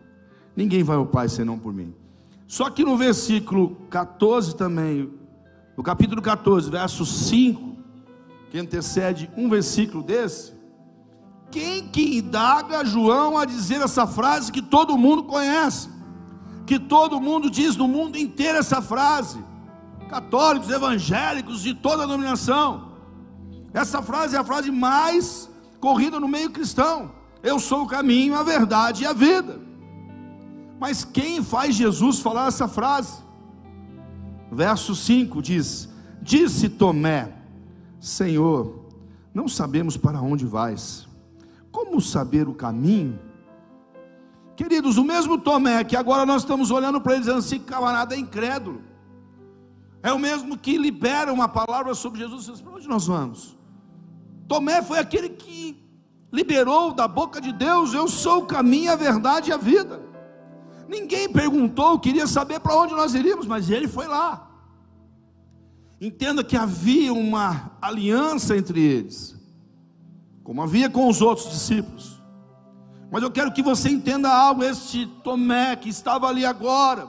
Ninguém 0.59 0.83
vai 0.83 0.97
ao 0.97 1.05
Pai 1.05 1.29
senão 1.29 1.57
por 1.57 1.73
mim. 1.73 1.95
Só 2.45 2.69
que 2.69 2.83
no 2.83 2.97
versículo 2.97 3.77
14 3.89 4.57
também, 4.57 5.09
no 5.77 5.81
capítulo 5.81 6.21
14, 6.21 6.69
verso 6.69 7.05
5, 7.05 7.77
que 8.51 8.59
antecede 8.59 9.31
um 9.37 9.47
versículo 9.49 10.03
desse, 10.03 10.51
quem 11.49 11.87
que 11.87 12.17
indaga 12.17 12.83
João 12.83 13.37
a 13.37 13.45
dizer 13.45 13.79
essa 13.79 14.05
frase 14.05 14.51
que 14.51 14.61
todo 14.61 14.97
mundo 14.97 15.23
conhece, 15.23 15.87
que 16.65 16.77
todo 16.77 17.21
mundo 17.21 17.49
diz 17.49 17.77
no 17.77 17.87
mundo 17.87 18.17
inteiro 18.17 18.57
essa 18.57 18.81
frase, 18.81 19.41
católicos, 20.09 20.69
evangélicos, 20.69 21.61
de 21.61 21.73
toda 21.73 22.03
a 22.03 22.05
denominação, 22.05 22.91
essa 23.73 24.01
frase 24.01 24.35
é 24.35 24.39
a 24.39 24.43
frase 24.43 24.69
mais 24.71 25.49
corrida 25.79 26.19
no 26.19 26.27
meio 26.27 26.49
cristão. 26.49 27.13
Eu 27.41 27.61
sou 27.61 27.83
o 27.83 27.87
caminho, 27.87 28.35
a 28.35 28.43
verdade 28.43 29.03
e 29.03 29.07
a 29.07 29.13
vida. 29.13 29.68
Mas 30.79 31.03
quem 31.03 31.43
faz 31.43 31.75
Jesus 31.75 32.19
falar 32.19 32.47
essa 32.47 32.67
frase? 32.67 33.21
Verso 34.51 34.95
5 34.95 35.41
diz: 35.41 35.89
Disse 36.21 36.69
Tomé, 36.69 37.33
Senhor, 37.99 38.85
não 39.33 39.47
sabemos 39.47 39.97
para 39.97 40.21
onde 40.21 40.45
vais, 40.45 41.07
como 41.71 41.99
saber 41.99 42.47
o 42.47 42.53
caminho? 42.53 43.19
Queridos, 44.55 44.97
o 44.97 45.03
mesmo 45.03 45.37
Tomé 45.37 45.83
que 45.83 45.95
agora 45.95 46.25
nós 46.25 46.41
estamos 46.41 46.71
olhando 46.71 47.01
para 47.01 47.13
ele 47.13 47.21
dizendo 47.21 47.39
assim: 47.39 47.59
camarada 47.59 48.15
é 48.15 48.17
incrédulo, 48.17 48.81
é 50.01 50.13
o 50.13 50.19
mesmo 50.19 50.57
que 50.57 50.77
libera 50.77 51.31
uma 51.31 51.49
palavra 51.49 51.93
sobre 51.93 52.19
Jesus, 52.19 52.61
para 52.61 52.73
onde 52.73 52.87
nós 52.87 53.05
vamos? 53.05 53.57
Tomé 54.47 54.81
foi 54.81 54.97
aquele 54.97 55.29
que 55.29 55.77
liberou 56.31 56.93
da 56.93 57.07
boca 57.07 57.41
de 57.41 57.51
Deus: 57.51 57.93
Eu 57.93 58.07
sou 58.07 58.43
o 58.43 58.45
caminho, 58.45 58.91
a 58.91 58.95
verdade 58.95 59.49
e 59.49 59.53
a 59.53 59.57
vida. 59.57 60.08
Ninguém 60.89 61.29
perguntou, 61.31 61.99
queria 61.99 62.25
saber 62.25 62.59
para 62.59 62.75
onde 62.75 62.95
nós 62.95 63.13
iríamos, 63.13 63.45
mas 63.45 63.69
ele 63.69 63.87
foi 63.87 64.07
lá. 64.07 64.49
Entenda 66.01 66.43
que 66.43 66.57
havia 66.57 67.13
uma 67.13 67.73
aliança 67.79 68.57
entre 68.57 68.81
eles, 68.81 69.35
como 70.43 70.63
havia 70.63 70.89
com 70.89 71.07
os 71.07 71.21
outros 71.21 71.51
discípulos. 71.51 72.19
Mas 73.11 73.21
eu 73.21 73.29
quero 73.29 73.51
que 73.51 73.61
você 73.61 73.89
entenda 73.89 74.31
algo: 74.33 74.63
este 74.63 75.05
Tomé 75.23 75.75
que 75.75 75.89
estava 75.89 76.27
ali 76.27 76.43
agora, 76.43 77.07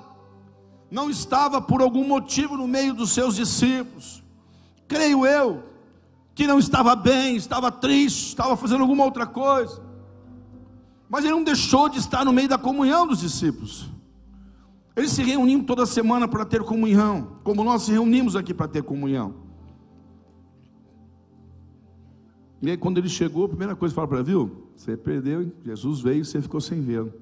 não 0.90 1.08
estava 1.08 1.62
por 1.62 1.80
algum 1.80 2.06
motivo 2.06 2.58
no 2.58 2.68
meio 2.68 2.92
dos 2.92 3.12
seus 3.12 3.34
discípulos, 3.34 4.22
creio 4.86 5.24
eu, 5.24 5.62
que 6.34 6.46
não 6.46 6.58
estava 6.58 6.94
bem, 6.94 7.34
estava 7.34 7.72
triste, 7.72 8.28
estava 8.28 8.58
fazendo 8.58 8.82
alguma 8.82 9.04
outra 9.04 9.26
coisa. 9.26 9.89
Mas 11.10 11.24
ele 11.24 11.34
não 11.34 11.42
deixou 11.42 11.88
de 11.88 11.98
estar 11.98 12.24
no 12.24 12.32
meio 12.32 12.48
da 12.48 12.56
comunhão 12.56 13.04
dos 13.04 13.18
discípulos. 13.18 13.90
Eles 14.94 15.10
se 15.10 15.24
reuniam 15.24 15.62
toda 15.62 15.84
semana 15.84 16.28
para 16.28 16.44
ter 16.44 16.62
comunhão, 16.62 17.38
como 17.42 17.64
nós 17.64 17.82
se 17.82 17.90
reunimos 17.90 18.36
aqui 18.36 18.54
para 18.54 18.68
ter 18.68 18.84
comunhão. 18.84 19.34
E 22.62 22.70
aí, 22.70 22.76
quando 22.76 22.98
ele 22.98 23.08
chegou, 23.08 23.46
a 23.46 23.48
primeira 23.48 23.74
coisa 23.74 23.92
que 23.92 23.96
fala 23.96 24.06
para 24.06 24.22
viu? 24.22 24.68
Você 24.76 24.96
perdeu, 24.96 25.50
Jesus 25.64 26.00
veio 26.00 26.20
e 26.20 26.24
você 26.24 26.40
ficou 26.40 26.60
sem 26.60 26.80
vê-lo. 26.80 27.12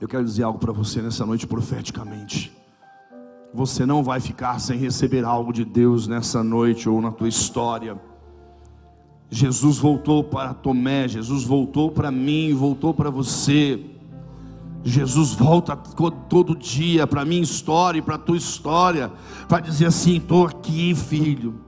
Eu 0.00 0.08
quero 0.08 0.24
dizer 0.24 0.42
algo 0.42 0.58
para 0.58 0.72
você 0.72 1.00
nessa 1.00 1.24
noite 1.24 1.46
profeticamente. 1.46 2.54
Você 3.54 3.86
não 3.86 4.02
vai 4.02 4.20
ficar 4.20 4.58
sem 4.58 4.78
receber 4.78 5.24
algo 5.24 5.52
de 5.52 5.64
Deus 5.64 6.06
nessa 6.06 6.42
noite 6.42 6.88
ou 6.88 7.00
na 7.00 7.12
tua 7.12 7.28
história. 7.28 8.00
Jesus 9.30 9.78
voltou 9.78 10.24
para 10.24 10.52
Tomé, 10.52 11.06
Jesus 11.06 11.44
voltou 11.44 11.90
para 11.90 12.10
mim, 12.10 12.52
voltou 12.52 12.92
para 12.92 13.10
você. 13.10 13.80
Jesus 14.82 15.34
volta 15.34 15.76
todo 15.76 16.56
dia 16.56 17.06
para 17.06 17.22
a 17.22 17.24
minha 17.24 17.42
história 17.42 17.98
e 17.98 18.02
para 18.02 18.16
a 18.16 18.18
tua 18.18 18.36
história, 18.36 19.12
para 19.46 19.60
dizer 19.60 19.86
assim: 19.86 20.16
estou 20.16 20.46
aqui, 20.46 20.94
filho. 20.94 21.60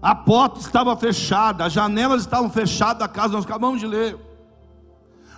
A 0.00 0.14
porta 0.14 0.60
estava 0.60 0.96
fechada, 0.96 1.64
as 1.64 1.72
janelas 1.72 2.22
estavam 2.22 2.50
fechadas 2.50 2.98
da 2.98 3.08
casa, 3.08 3.34
nós 3.34 3.44
acabamos 3.44 3.80
de 3.80 3.86
ler. 3.86 4.18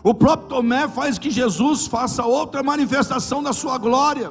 O 0.02 0.12
próprio 0.12 0.48
Tomé 0.48 0.86
faz 0.86 1.18
que 1.18 1.30
Jesus 1.30 1.86
faça 1.86 2.26
outra 2.26 2.62
manifestação 2.62 3.42
da 3.42 3.54
sua 3.54 3.78
glória. 3.78 4.30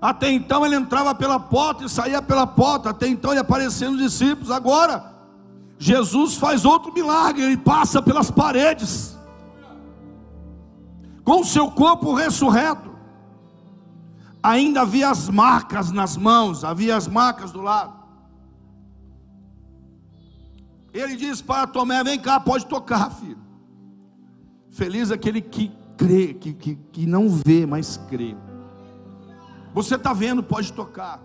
Até 0.00 0.28
então 0.32 0.66
ele 0.66 0.74
entrava 0.74 1.14
pela 1.14 1.38
porta 1.38 1.84
e 1.84 1.88
saía 1.88 2.20
pela 2.20 2.44
porta. 2.48 2.90
Até 2.90 3.06
então 3.06 3.30
ele 3.30 3.38
aparecia 3.38 3.88
nos 3.88 4.00
discípulos. 4.00 4.50
Agora, 4.50 5.12
Jesus 5.82 6.36
faz 6.36 6.64
outro 6.64 6.92
milagre. 6.94 7.42
Ele 7.42 7.56
passa 7.56 8.00
pelas 8.00 8.30
paredes. 8.30 9.18
Com 11.24 11.40
o 11.40 11.44
seu 11.44 11.72
corpo 11.72 12.14
ressurreto. 12.14 12.92
Ainda 14.40 14.82
havia 14.82 15.10
as 15.10 15.28
marcas 15.28 15.90
nas 15.90 16.16
mãos. 16.16 16.62
Havia 16.62 16.96
as 16.96 17.08
marcas 17.08 17.50
do 17.50 17.60
lado. 17.60 18.00
Ele 20.94 21.16
diz 21.16 21.42
para 21.42 21.66
Tomé: 21.66 22.04
Vem 22.04 22.20
cá, 22.20 22.38
pode 22.38 22.66
tocar, 22.66 23.10
filho. 23.10 23.42
Feliz 24.70 25.10
aquele 25.10 25.40
que 25.40 25.72
crê, 25.96 26.32
que, 26.32 26.52
que, 26.54 26.76
que 26.76 27.06
não 27.06 27.28
vê, 27.28 27.66
mas 27.66 27.96
crê. 28.08 28.36
Você 29.74 29.96
está 29.96 30.12
vendo, 30.12 30.44
pode 30.44 30.72
tocar. 30.72 31.20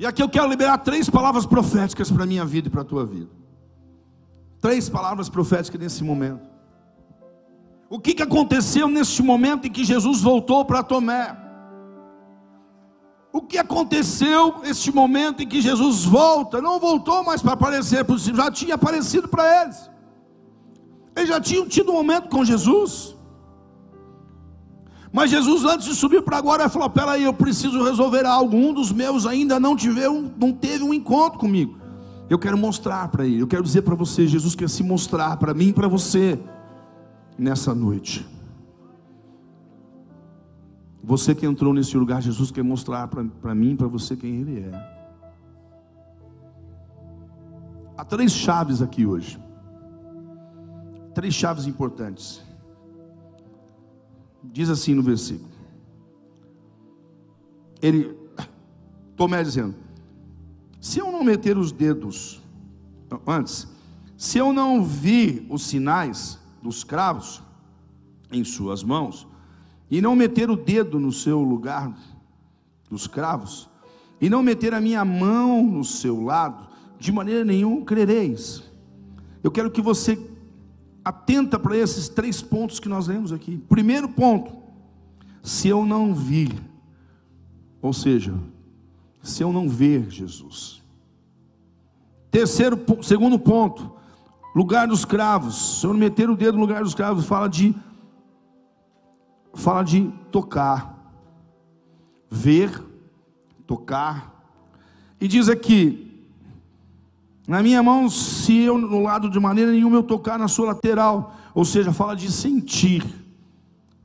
E 0.00 0.06
aqui 0.06 0.22
eu 0.22 0.30
quero 0.30 0.48
liberar 0.48 0.78
três 0.78 1.10
palavras 1.10 1.44
proféticas 1.44 2.10
para 2.10 2.24
a 2.24 2.26
minha 2.26 2.42
vida 2.42 2.68
e 2.68 2.70
para 2.70 2.80
a 2.80 2.84
tua 2.86 3.04
vida. 3.04 3.28
Três 4.58 4.88
palavras 4.88 5.28
proféticas 5.28 5.78
nesse 5.78 6.02
momento. 6.02 6.48
O 7.86 8.00
que, 8.00 8.14
que 8.14 8.22
aconteceu 8.22 8.88
neste 8.88 9.22
momento 9.22 9.66
em 9.66 9.70
que 9.70 9.84
Jesus 9.84 10.22
voltou 10.22 10.64
para 10.64 10.82
Tomé? 10.82 11.36
O 13.30 13.42
que 13.42 13.58
aconteceu 13.58 14.60
neste 14.62 14.90
momento 14.90 15.42
em 15.42 15.46
que 15.46 15.60
Jesus 15.60 16.02
volta? 16.02 16.62
Não 16.62 16.80
voltou 16.80 17.22
mais 17.22 17.42
para 17.42 17.52
aparecer 17.52 18.02
para 18.02 18.16
já 18.16 18.50
tinha 18.50 18.76
aparecido 18.76 19.28
para 19.28 19.64
eles. 19.64 19.90
Eles 21.14 21.28
já 21.28 21.38
tinham 21.38 21.68
tido 21.68 21.92
um 21.92 21.96
momento 21.96 22.30
com 22.30 22.42
Jesus. 22.42 23.14
Mas 25.12 25.30
Jesus, 25.30 25.64
antes 25.64 25.86
de 25.86 25.94
subir 25.94 26.22
para 26.22 26.36
agora, 26.36 26.68
falou: 26.68 26.88
Peraí, 26.88 27.24
eu 27.24 27.34
preciso 27.34 27.82
resolver 27.82 28.24
algo. 28.24 28.56
Um 28.56 28.72
dos 28.72 28.92
meus 28.92 29.26
ainda 29.26 29.58
não, 29.58 29.74
tive 29.74 30.02
não 30.38 30.52
teve 30.52 30.84
um 30.84 30.94
encontro 30.94 31.38
comigo. 31.38 31.78
Eu 32.28 32.38
quero 32.38 32.56
mostrar 32.56 33.08
para 33.08 33.26
ele. 33.26 33.40
Eu 33.40 33.48
quero 33.48 33.62
dizer 33.62 33.82
para 33.82 33.96
você: 33.96 34.26
Jesus 34.26 34.54
quer 34.54 34.68
se 34.68 34.84
mostrar 34.84 35.36
para 35.36 35.52
mim 35.52 35.68
e 35.68 35.72
para 35.72 35.88
você 35.88 36.38
nessa 37.36 37.74
noite. 37.74 38.26
Você 41.02 41.34
que 41.34 41.44
entrou 41.44 41.74
nesse 41.74 41.96
lugar, 41.96 42.22
Jesus 42.22 42.52
quer 42.52 42.62
mostrar 42.62 43.08
para 43.08 43.54
mim 43.54 43.72
e 43.72 43.76
para 43.76 43.88
você 43.88 44.14
quem 44.14 44.42
Ele 44.42 44.60
é. 44.60 45.00
Há 47.96 48.04
três 48.04 48.30
chaves 48.30 48.80
aqui 48.80 49.04
hoje. 49.04 49.38
Três 51.14 51.34
chaves 51.34 51.66
importantes 51.66 52.49
diz 54.42 54.68
assim 54.68 54.94
no 54.94 55.02
versículo. 55.02 55.50
Ele, 57.82 58.14
Tomé 59.16 59.42
dizendo: 59.42 59.74
Se 60.80 60.98
eu 60.98 61.10
não 61.10 61.24
meter 61.24 61.56
os 61.56 61.72
dedos, 61.72 62.42
antes, 63.26 63.68
se 64.16 64.38
eu 64.38 64.52
não 64.52 64.84
vir 64.84 65.46
os 65.48 65.62
sinais 65.62 66.38
dos 66.62 66.84
cravos 66.84 67.42
em 68.30 68.44
suas 68.44 68.82
mãos, 68.82 69.26
e 69.90 70.00
não 70.00 70.14
meter 70.14 70.50
o 70.50 70.56
dedo 70.56 71.00
no 71.00 71.10
seu 71.10 71.40
lugar 71.42 71.92
dos 72.88 73.06
cravos, 73.06 73.68
e 74.20 74.28
não 74.28 74.42
meter 74.42 74.74
a 74.74 74.80
minha 74.80 75.04
mão 75.04 75.64
no 75.64 75.82
seu 75.84 76.22
lado, 76.22 76.68
de 76.98 77.10
maneira 77.10 77.44
nenhuma 77.44 77.84
crereis. 77.84 78.62
Eu 79.42 79.50
quero 79.50 79.70
que 79.70 79.80
você 79.80 80.29
atenta 81.10 81.58
para 81.58 81.76
esses 81.76 82.08
três 82.08 82.40
pontos 82.40 82.78
que 82.80 82.88
nós 82.88 83.06
lemos 83.06 83.32
aqui. 83.32 83.58
Primeiro 83.68 84.08
ponto, 84.08 84.52
se 85.42 85.68
eu 85.68 85.84
não 85.84 86.14
vir, 86.14 86.54
ou 87.82 87.92
seja, 87.92 88.32
se 89.22 89.42
eu 89.42 89.52
não 89.52 89.68
ver 89.68 90.08
Jesus. 90.10 90.80
Terceiro, 92.30 92.78
segundo 93.02 93.38
ponto, 93.38 93.92
lugar 94.54 94.86
dos 94.86 95.04
cravos. 95.04 95.80
Se 95.80 95.86
eu 95.86 95.92
não 95.92 95.98
meter 95.98 96.30
o 96.30 96.36
dedo 96.36 96.54
no 96.54 96.60
lugar 96.60 96.82
dos 96.82 96.94
cravos, 96.94 97.26
fala 97.26 97.48
de 97.48 97.74
fala 99.52 99.82
de 99.82 100.12
tocar, 100.30 101.12
ver, 102.30 102.80
tocar. 103.66 104.32
E 105.20 105.26
diz 105.26 105.48
aqui: 105.48 106.09
na 107.50 107.64
minha 107.64 107.82
mão, 107.82 108.08
se 108.08 108.60
eu 108.60 108.78
no 108.78 109.02
lado 109.02 109.28
de 109.28 109.40
maneira 109.40 109.72
nenhuma 109.72 109.96
eu 109.96 110.04
tocar 110.04 110.38
na 110.38 110.46
sua 110.46 110.66
lateral, 110.66 111.34
ou 111.52 111.64
seja, 111.64 111.92
fala 111.92 112.14
de 112.14 112.30
sentir. 112.30 113.04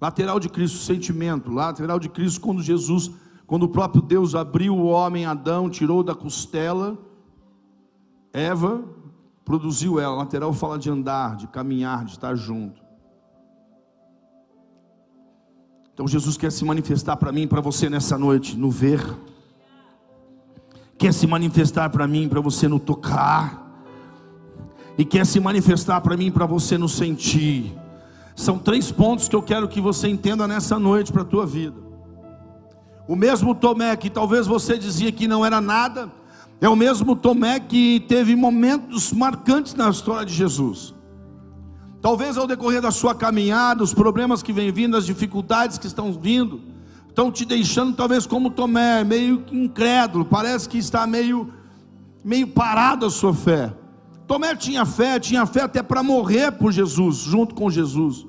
Lateral 0.02 0.40
de 0.40 0.50
Cristo, 0.50 0.80
sentimento. 0.80 1.52
Lateral 1.52 2.00
de 2.00 2.10
Cristo, 2.10 2.42
quando 2.42 2.64
Jesus, 2.64 3.12
quando 3.46 3.62
o 3.62 3.70
próprio 3.70 4.02
Deus 4.02 4.34
abriu 4.34 4.76
o 4.76 4.88
homem 4.88 5.28
Adão, 5.28 5.70
tirou 5.70 6.02
da 6.02 6.16
costela, 6.16 6.98
Eva, 8.34 8.84
produziu 9.46 10.00
ela. 10.00 10.16
Lateral 10.16 10.52
fala 10.52 10.80
de 10.80 10.90
andar, 10.90 11.36
de 11.36 11.46
caminhar, 11.46 12.04
de 12.04 12.14
estar 12.14 12.34
junto. 12.34 12.82
Então 15.94 16.08
Jesus 16.08 16.36
quer 16.36 16.52
se 16.52 16.66
manifestar 16.66 17.16
para 17.16 17.32
mim 17.32 17.48
para 17.48 17.62
você 17.62 17.92
nessa 17.92 18.18
noite, 18.18 18.58
no 18.58 18.72
ver 18.72 19.06
quer 20.98 21.14
se 21.14 21.28
manifestar 21.28 21.90
para 21.90 22.08
mim, 22.08 22.28
para 22.28 22.42
você 22.42 22.68
no 22.68 22.80
tocar, 22.80 23.64
e 24.98 25.04
quer 25.04 25.26
se 25.26 25.40
manifestar 25.40 26.00
para 26.02 26.16
mim, 26.16 26.32
para 26.32 26.46
você 26.46 26.78
no 26.78 26.88
sentir. 26.88 27.76
São 28.36 28.58
três 28.58 28.92
pontos 28.92 29.28
que 29.28 29.36
eu 29.36 29.42
quero 29.42 29.68
que 29.68 29.82
você 29.82 30.08
entenda 30.08 30.48
nessa 30.48 30.80
noite 30.80 31.12
para 31.12 31.22
a 31.22 31.26
tua 31.26 31.46
vida. 31.46 31.76
O 33.08 33.16
mesmo 33.16 33.54
Tomé 33.54 33.96
que 33.96 34.10
talvez 34.10 34.48
você 34.48 34.78
dizia 34.78 35.12
que 35.12 35.28
não 35.28 35.46
era 35.46 35.62
nada, 35.62 36.12
é 36.60 36.68
o 36.68 36.76
mesmo 36.76 37.16
Tomé 37.16 37.60
que 37.60 38.04
teve 38.08 38.36
momentos 38.36 39.12
marcantes 39.12 39.74
na 39.76 39.90
história 39.90 40.26
de 40.26 40.34
Jesus. 40.34 40.94
Talvez 42.02 42.38
ao 42.38 42.48
decorrer 42.48 42.82
da 42.82 42.92
sua 42.92 43.16
caminhada, 43.16 43.84
os 43.84 43.94
problemas 43.94 44.44
que 44.44 44.54
vêm 44.54 44.72
vindo, 44.72 44.96
as 44.96 45.06
dificuldades 45.06 45.78
que 45.78 45.88
estão 45.88 46.14
vindo, 46.14 46.62
estão 47.16 47.32
te 47.32 47.46
deixando 47.46 47.96
talvez 47.96 48.28
como 48.28 48.50
Tomé, 48.50 49.02
meio 49.06 49.46
incrédulo, 49.50 50.26
parece 50.26 50.68
que 50.68 50.78
está 50.78 51.08
meio, 51.08 51.50
meio 52.22 52.46
parado 52.46 53.06
a 53.06 53.10
sua 53.10 53.34
fé. 53.34 53.74
Tomé 54.28 54.54
tinha 54.54 54.86
fé, 54.86 55.18
tinha 55.18 55.46
fé 55.46 55.62
até 55.62 55.82
para 55.82 56.04
morrer 56.04 56.52
por 56.52 56.74
Jesus, 56.74 57.20
junto 57.20 57.56
com 57.56 57.72
Jesus. 57.72 58.28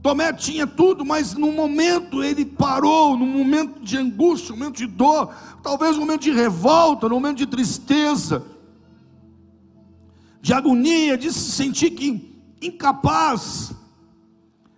Tomé 0.00 0.32
tinha 0.32 0.66
tudo, 0.66 1.04
mas 1.04 1.34
no 1.34 1.52
momento 1.52 2.24
ele 2.24 2.46
parou, 2.46 3.14
num 3.14 3.26
momento 3.26 3.82
de 3.82 3.98
angústia, 3.98 4.54
um 4.54 4.58
momento 4.58 4.78
de 4.78 4.86
dor, 4.86 5.30
talvez 5.62 5.98
um 5.98 6.00
momento 6.00 6.22
de 6.22 6.30
revolta, 6.30 7.10
num 7.10 7.16
momento 7.16 7.36
de 7.36 7.46
tristeza, 7.46 8.42
de 10.40 10.54
agonia, 10.54 11.18
de 11.18 11.30
se 11.30 11.52
sentir 11.52 11.90
que 11.90 12.40
incapaz, 12.62 13.74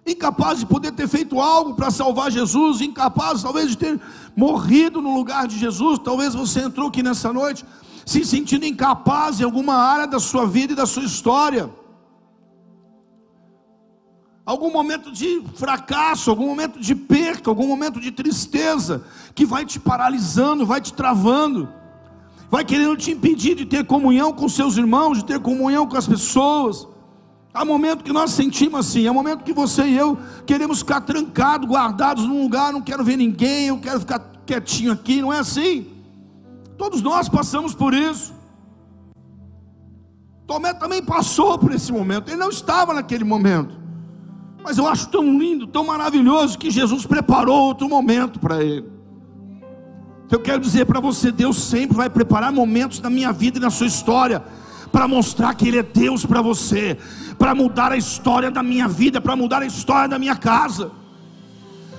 incapaz 0.07 0.59
de 0.59 0.67
poder 0.67 0.93
ter 0.93 1.09
feito 1.09 1.41
algo 1.41 1.75
para 1.75 1.91
salvar 1.91 2.31
Jesus, 2.31 2.81
incapaz 2.81 3.43
talvez 3.43 3.71
de 3.71 3.79
ter 3.79 4.01
morrido 4.37 5.01
no 5.01 5.15
lugar 5.15 5.47
de 5.47 5.59
Jesus. 5.59 5.99
Talvez 5.99 6.35
você 6.35 6.61
entrou 6.61 6.89
aqui 6.89 7.03
nessa 7.03 7.33
noite 7.33 7.65
se 8.05 8.25
sentindo 8.25 8.67
incapaz 8.67 9.41
em 9.41 9.45
alguma 9.45 9.75
área 9.75 10.07
da 10.07 10.21
sua 10.21 10.47
vida 10.47 10.73
e 10.73 10.77
da 10.77 10.87
sua 10.87 11.05
história. 11.05 11.71
Algum 14.45 14.71
momento 14.71 15.11
de 15.11 15.43
fracasso, 15.55 16.29
algum 16.29 16.47
momento 16.47 16.79
de 16.79 16.95
perca, 16.95 17.51
algum 17.51 17.67
momento 17.67 17.99
de 17.99 18.11
tristeza, 18.11 19.03
que 19.35 19.47
vai 19.47 19.65
te 19.65 19.81
paralisando, 19.81 20.67
vai 20.67 20.83
te 20.83 20.93
travando, 20.93 21.67
vai 22.51 22.63
querendo 22.63 22.95
te 22.95 23.11
impedir 23.11 23.55
de 23.55 23.65
ter 23.65 23.87
comunhão 23.87 24.35
com 24.35 24.47
seus 24.47 24.77
irmãos, 24.77 25.17
de 25.17 25.25
ter 25.25 25.41
comunhão 25.41 25.87
com 25.87 25.97
as 25.97 26.07
pessoas. 26.07 26.87
Há 27.55 27.65
momento 27.65 28.03
que 28.03 28.13
nós 28.13 28.33
sentimos 28.33 28.81
assim, 28.81 29.07
há 29.07 29.13
momento 29.13 29.45
que 29.45 29.53
você 29.53 29.85
e 29.85 29.97
eu 29.97 30.19
queremos 30.45 30.81
ficar 30.81 31.03
trancados, 31.03 31.69
guardados 31.69 32.25
num 32.27 32.43
lugar, 32.43 32.73
não 32.73 32.83
quero 32.83 33.05
ver 33.05 33.17
ninguém, 33.17 33.69
eu 33.69 33.79
quero 33.79 34.01
ficar 34.01 34.19
quietinho 34.45 34.91
aqui, 34.91 35.23
não 35.23 35.33
é 35.33 35.39
assim? 35.39 35.87
Todos 36.77 37.01
nós 37.01 37.29
passamos 37.29 37.73
por 37.73 37.95
isso. 37.95 38.35
Tomé 40.49 40.75
também 40.75 41.01
passou 41.01 41.57
por 41.57 41.73
esse 41.73 41.93
momento, 41.93 42.29
ele 42.29 42.39
não 42.39 42.51
estava 42.51 42.93
naquele 42.93 43.23
momento. 43.23 43.79
Mas 44.65 44.77
eu 44.77 44.89
acho 44.89 45.09
tão 45.09 45.39
lindo, 45.39 45.65
tão 45.69 45.85
maravilhoso 45.87 46.59
que 46.59 46.73
Jesus 46.73 47.07
preparou 47.07 47.69
outro 47.69 47.89
momento 47.89 48.41
para 48.41 48.65
ele. 48.65 48.91
Eu 50.29 50.41
quero 50.41 50.59
dizer 50.59 50.87
para 50.87 50.99
você, 50.99 51.31
Deus 51.31 51.57
sempre 51.63 51.97
vai 51.97 52.11
preparar 52.11 52.51
momentos 52.51 52.99
na 53.01 53.09
minha 53.09 53.31
vida 53.31 53.59
e 53.59 53.61
na 53.61 53.71
sua 53.71 53.87
história 53.87 54.43
para 54.95 55.09
mostrar 55.09 55.53
que 55.57 55.67
Ele 55.67 55.79
é 55.79 55.83
Deus 55.83 56.25
para 56.25 56.41
você, 56.41 56.97
para 57.37 57.53
mudar 57.53 57.91
a 57.91 57.97
história 57.97 58.49
da 58.49 58.63
minha 58.63 58.87
vida, 58.87 59.21
para 59.21 59.35
mudar 59.35 59.61
a 59.61 59.67
história 59.67 60.09
da 60.09 60.21
minha 60.21 60.37
casa. 60.37 60.93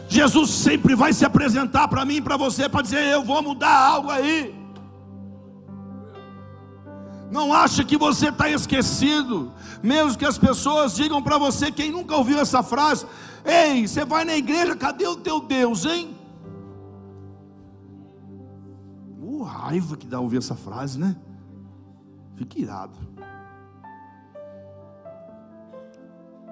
Jesus 0.07 0.49
sempre 0.51 0.95
vai 0.95 1.11
se 1.11 1.25
apresentar 1.25 1.89
para 1.89 2.05
mim 2.05 2.15
e 2.15 2.21
para 2.21 2.37
você 2.37 2.69
para 2.69 2.83
dizer: 2.83 3.03
Eu 3.03 3.21
vou 3.21 3.43
mudar 3.43 3.77
algo 3.77 4.09
aí. 4.09 4.55
Não 7.29 7.51
acha 7.51 7.83
que 7.83 7.97
você 7.97 8.29
está 8.29 8.49
esquecido, 8.49 9.51
mesmo 9.83 10.17
que 10.17 10.23
as 10.23 10.37
pessoas 10.37 10.95
digam 10.95 11.21
para 11.21 11.37
você, 11.37 11.69
quem 11.69 11.91
nunca 11.91 12.15
ouviu 12.15 12.39
essa 12.39 12.63
frase: 12.63 13.05
Ei, 13.43 13.85
você 13.85 14.05
vai 14.05 14.23
na 14.23 14.37
igreja, 14.37 14.73
cadê 14.73 15.05
o 15.05 15.17
teu 15.17 15.41
Deus, 15.41 15.83
hein? 15.83 16.15
Uh, 19.21 19.43
raiva 19.43 19.97
que 19.97 20.07
dá 20.07 20.21
ouvir 20.21 20.37
essa 20.37 20.55
frase, 20.55 20.97
né? 20.97 21.17
Fique 22.35 22.61
irado. 22.61 22.97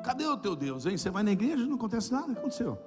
Cadê 0.04 0.26
o 0.26 0.38
teu 0.38 0.56
Deus, 0.56 0.86
hein? 0.86 0.98
Você 0.98 1.10
vai 1.10 1.24
na 1.24 1.32
igreja, 1.32 1.66
não 1.66 1.76
acontece 1.76 2.12
nada, 2.12 2.32
o 2.32 2.34
que 2.34 2.40
aconteceu? 2.40 2.78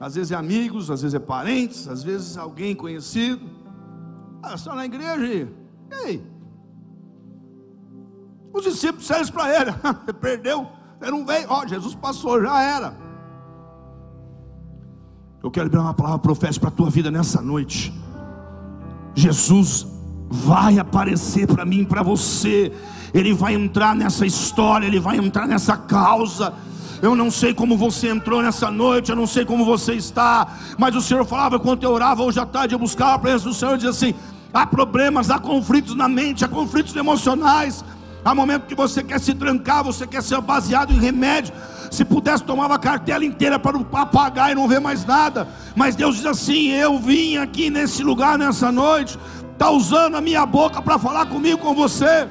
Às 0.00 0.16
vezes 0.16 0.32
é 0.32 0.34
amigos, 0.34 0.90
às 0.90 1.02
vezes 1.02 1.14
é 1.14 1.20
parentes, 1.20 1.86
às 1.86 2.02
vezes 2.02 2.36
alguém 2.36 2.74
conhecido. 2.74 3.48
Ah, 4.42 4.56
só 4.56 4.74
na 4.74 4.84
igreja 4.84 5.24
e 5.24 5.48
ei. 6.04 6.34
Os 8.52 8.64
discípulos 8.64 9.06
disseram 9.06 9.28
para 9.28 9.60
ele: 9.60 9.72
perdeu, 10.20 10.66
você 10.98 11.10
não 11.10 11.24
veio, 11.24 11.46
ó, 11.48 11.66
Jesus 11.66 11.94
passou, 11.94 12.42
já 12.42 12.60
era. 12.60 12.96
Eu 15.42 15.50
quero 15.50 15.66
liberar 15.66 15.84
uma 15.84 15.94
palavra 15.94 16.18
profética 16.18 16.66
para 16.66 16.74
a 16.74 16.76
tua 16.76 16.90
vida 16.90 17.10
nessa 17.10 17.40
noite. 17.40 17.92
Jesus 19.14 19.93
vai 20.30 20.78
aparecer 20.78 21.46
para 21.46 21.64
mim, 21.64 21.84
para 21.84 22.02
você. 22.02 22.72
Ele 23.12 23.32
vai 23.32 23.54
entrar 23.54 23.94
nessa 23.94 24.26
história, 24.26 24.86
ele 24.86 25.00
vai 25.00 25.16
entrar 25.16 25.46
nessa 25.46 25.76
causa. 25.76 26.52
Eu 27.00 27.14
não 27.14 27.30
sei 27.30 27.52
como 27.52 27.76
você 27.76 28.08
entrou 28.08 28.42
nessa 28.42 28.70
noite, 28.70 29.10
eu 29.10 29.16
não 29.16 29.26
sei 29.26 29.44
como 29.44 29.64
você 29.64 29.92
está, 29.94 30.46
mas 30.78 30.96
o 30.96 31.02
Senhor 31.02 31.24
falava 31.26 31.58
quando 31.58 31.82
eu 31.82 31.90
orava 31.90 32.22
hoje 32.22 32.40
à 32.40 32.46
tarde, 32.46 32.74
eu 32.74 32.78
buscava 32.78 33.14
a 33.14 33.18
presença 33.18 33.44
do 33.44 33.54
Senhor 33.54 33.74
e 33.74 33.76
dizia 33.76 33.90
assim: 33.90 34.14
há 34.52 34.64
problemas, 34.64 35.30
há 35.30 35.38
conflitos 35.38 35.94
na 35.94 36.08
mente, 36.08 36.44
há 36.44 36.48
conflitos 36.48 36.96
emocionais. 36.96 37.84
Há 38.24 38.34
momento 38.34 38.66
que 38.66 38.74
você 38.74 39.02
quer 39.02 39.20
se 39.20 39.34
trancar, 39.34 39.84
você 39.84 40.06
quer 40.06 40.22
ser 40.22 40.40
baseado 40.40 40.92
em 40.92 40.98
remédio. 40.98 41.52
Se 41.90 42.04
pudesse, 42.04 42.42
tomava 42.42 42.74
a 42.74 42.78
cartela 42.78 43.24
inteira 43.24 43.58
para 43.58 43.78
apagar 43.78 44.50
e 44.50 44.54
não 44.54 44.66
ver 44.66 44.80
mais 44.80 45.04
nada. 45.04 45.46
Mas 45.76 45.94
Deus 45.94 46.16
diz 46.16 46.26
assim: 46.26 46.70
Eu 46.70 46.98
vim 46.98 47.36
aqui 47.36 47.68
nesse 47.68 48.02
lugar, 48.02 48.38
nessa 48.38 48.72
noite, 48.72 49.18
está 49.52 49.70
usando 49.70 50.16
a 50.16 50.20
minha 50.22 50.46
boca 50.46 50.80
para 50.80 50.98
falar 50.98 51.26
comigo, 51.26 51.58
com 51.58 51.74
você, 51.74 52.26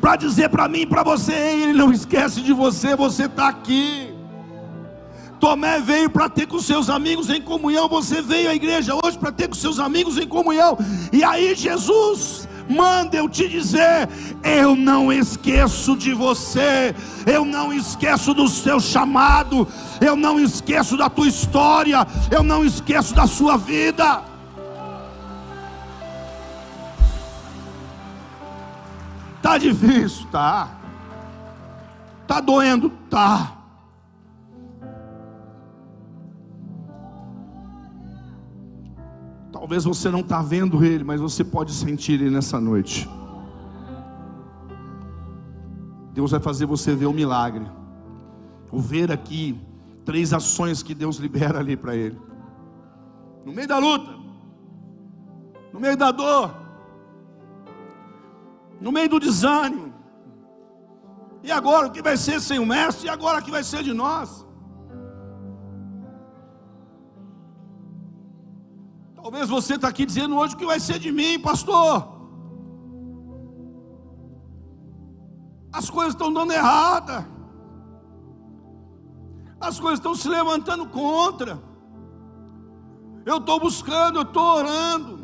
para 0.00 0.16
dizer 0.16 0.50
para 0.50 0.68
mim, 0.68 0.86
para 0.86 1.02
você, 1.02 1.32
ele 1.32 1.72
não 1.72 1.90
esquece 1.90 2.42
de 2.42 2.52
você, 2.52 2.94
você 2.94 3.24
está 3.24 3.48
aqui. 3.48 4.14
Tomé 5.40 5.80
veio 5.80 6.10
para 6.10 6.28
ter 6.28 6.46
com 6.46 6.60
seus 6.60 6.90
amigos 6.90 7.30
em 7.30 7.40
comunhão, 7.40 7.88
você 7.88 8.20
veio 8.20 8.50
à 8.50 8.54
igreja 8.54 8.94
hoje 9.02 9.16
para 9.16 9.30
ter 9.30 9.48
com 9.48 9.54
seus 9.54 9.78
amigos 9.78 10.18
em 10.18 10.26
comunhão, 10.26 10.76
e 11.12 11.22
aí 11.22 11.54
Jesus 11.54 12.48
Manda 12.68 13.16
eu 13.16 13.28
te 13.28 13.48
dizer: 13.48 14.08
eu 14.42 14.76
não 14.76 15.12
esqueço 15.12 15.96
de 15.96 16.12
você, 16.12 16.94
eu 17.26 17.44
não 17.44 17.72
esqueço 17.72 18.34
do 18.34 18.48
seu 18.48 18.78
chamado, 18.78 19.66
eu 20.00 20.14
não 20.14 20.38
esqueço 20.38 20.96
da 20.96 21.08
tua 21.08 21.28
história, 21.28 22.06
eu 22.30 22.42
não 22.42 22.64
esqueço 22.64 23.14
da 23.14 23.26
sua 23.26 23.56
vida. 23.56 24.22
Tá 29.40 29.56
difícil, 29.56 30.26
tá. 30.30 30.68
Tá 32.26 32.40
doendo, 32.40 32.90
tá. 33.08 33.57
Talvez 39.68 39.84
você 39.84 40.08
não 40.08 40.20
está 40.20 40.40
vendo 40.40 40.82
ele, 40.82 41.04
mas 41.04 41.20
você 41.20 41.44
pode 41.44 41.74
sentir 41.74 42.12
ele 42.12 42.30
nessa 42.30 42.58
noite. 42.58 43.06
Deus 46.14 46.30
vai 46.30 46.40
fazer 46.40 46.64
você 46.64 46.94
ver 46.94 47.04
o 47.04 47.12
milagre. 47.12 47.66
O 48.72 48.80
ver 48.80 49.12
aqui 49.12 49.60
três 50.06 50.32
ações 50.32 50.82
que 50.82 50.94
Deus 50.94 51.18
libera 51.18 51.58
ali 51.58 51.76
para 51.76 51.94
ele. 51.94 52.18
No 53.44 53.52
meio 53.52 53.68
da 53.68 53.76
luta, 53.76 54.10
no 55.70 55.78
meio 55.78 55.98
da 55.98 56.12
dor, 56.12 56.54
no 58.80 58.90
meio 58.90 59.10
do 59.10 59.20
desânimo. 59.20 59.92
E 61.42 61.52
agora 61.52 61.88
o 61.88 61.90
que 61.90 62.00
vai 62.00 62.16
ser 62.16 62.40
sem 62.40 62.58
o 62.58 62.64
mestre? 62.64 63.08
E 63.08 63.10
agora 63.10 63.40
o 63.40 63.44
que 63.44 63.50
vai 63.50 63.62
ser 63.62 63.82
de 63.82 63.92
nós? 63.92 64.47
Talvez 69.28 69.46
você 69.46 69.74
está 69.74 69.88
aqui 69.88 70.06
dizendo 70.06 70.38
hoje 70.38 70.54
o 70.54 70.56
que 70.56 70.64
vai 70.64 70.80
ser 70.80 70.98
de 70.98 71.12
mim, 71.12 71.38
pastor. 71.38 72.08
As 75.70 75.90
coisas 75.90 76.14
estão 76.14 76.32
dando 76.32 76.50
errada. 76.50 77.28
As 79.60 79.78
coisas 79.78 79.98
estão 79.98 80.14
se 80.14 80.26
levantando 80.30 80.86
contra. 80.86 81.62
Eu 83.26 83.36
estou 83.36 83.60
buscando, 83.60 84.20
eu 84.20 84.22
estou 84.22 84.42
orando. 84.42 85.22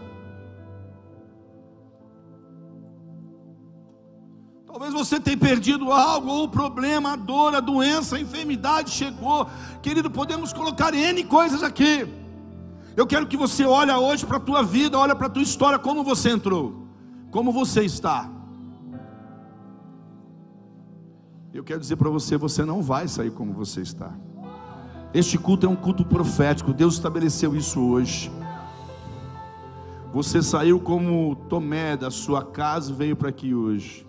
Talvez 4.67 4.93
você 4.93 5.19
tenha 5.19 5.39
perdido 5.39 5.91
algo, 5.91 6.29
ou 6.29 6.45
o 6.45 6.49
problema, 6.51 7.15
a 7.15 7.17
dor, 7.17 7.55
a 7.55 7.61
doença, 7.61 8.17
a 8.17 8.21
enfermidade 8.21 8.91
chegou. 8.91 9.49
Querido, 9.81 10.11
podemos 10.11 10.53
colocar 10.53 10.93
N 10.93 11.25
coisas 11.25 11.63
aqui. 11.63 12.23
Eu 12.97 13.07
quero 13.07 13.27
que 13.27 13.37
você 13.37 13.65
olhe 13.65 13.91
hoje 13.93 14.25
para 14.25 14.37
a 14.37 14.41
tua 14.41 14.63
vida, 14.63 14.97
olha 14.97 15.17
para 15.17 15.27
a 15.27 15.31
tua 15.31 15.43
história, 15.43 15.79
como 15.79 16.05
você 16.05 16.31
entrou, 16.31 16.87
como 17.31 17.51
você 17.51 17.85
está. 17.85 18.31
Eu 21.53 21.65
quero 21.65 21.81
dizer 21.81 21.97
para 21.97 22.11
você, 22.11 22.37
você 22.37 22.65
não 22.65 22.83
vai 22.83 23.09
sair 23.09 23.33
como 23.33 23.53
você 23.53 23.81
está. 23.81 24.13
Este 25.13 25.37
culto 25.37 25.67
é 25.67 25.69
um 25.69 25.77
culto 25.77 26.05
profético, 26.05 26.73
Deus 26.73 26.95
estabeleceu 26.95 27.57
isso 27.57 27.81
hoje. 27.81 28.31
Você 30.13 30.41
saiu 30.41 30.79
como 30.79 31.35
Tomé 31.49 31.97
da 31.97 32.11
sua 32.11 32.45
casa 32.45 32.93
e 32.93 32.95
veio 32.95 33.17
para 33.17 33.29
aqui 33.29 33.53
hoje. 33.53 34.07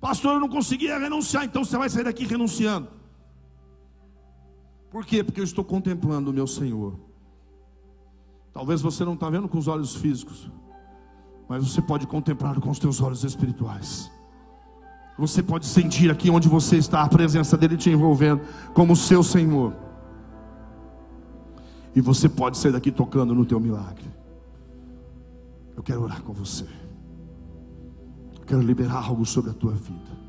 Pastor, 0.00 0.34
eu 0.34 0.40
não 0.40 0.48
conseguia 0.48 0.96
renunciar, 0.96 1.44
então 1.44 1.64
você 1.64 1.76
vai 1.76 1.90
sair 1.90 2.04
daqui 2.04 2.24
renunciando. 2.24 2.99
Por 4.90 5.06
quê? 5.06 5.22
Porque 5.22 5.40
eu 5.40 5.44
estou 5.44 5.64
contemplando 5.64 6.30
o 6.30 6.34
meu 6.34 6.46
Senhor. 6.46 6.94
Talvez 8.52 8.82
você 8.82 9.04
não 9.04 9.14
está 9.14 9.30
vendo 9.30 9.48
com 9.48 9.58
os 9.58 9.68
olhos 9.68 9.94
físicos, 9.94 10.50
mas 11.48 11.66
você 11.68 11.80
pode 11.80 12.06
contemplar 12.06 12.58
com 12.60 12.70
os 12.70 12.78
teus 12.78 13.00
olhos 13.00 13.22
espirituais. 13.22 14.10
Você 15.16 15.42
pode 15.42 15.66
sentir 15.66 16.10
aqui 16.10 16.30
onde 16.30 16.48
você 16.48 16.76
está 16.76 17.02
a 17.02 17.08
presença 17.08 17.56
dele 17.56 17.76
te 17.76 17.90
envolvendo 17.90 18.42
como 18.72 18.96
seu 18.96 19.22
Senhor. 19.22 19.74
E 21.94 22.00
você 22.00 22.28
pode 22.28 22.56
sair 22.56 22.72
daqui 22.72 22.90
tocando 22.90 23.34
no 23.34 23.44
teu 23.44 23.60
milagre. 23.60 24.10
Eu 25.76 25.82
quero 25.82 26.02
orar 26.02 26.22
com 26.22 26.32
você. 26.32 26.64
Eu 28.38 28.46
quero 28.46 28.62
liberar 28.62 29.04
algo 29.04 29.24
sobre 29.26 29.50
a 29.50 29.54
tua 29.54 29.72
vida. 29.72 30.20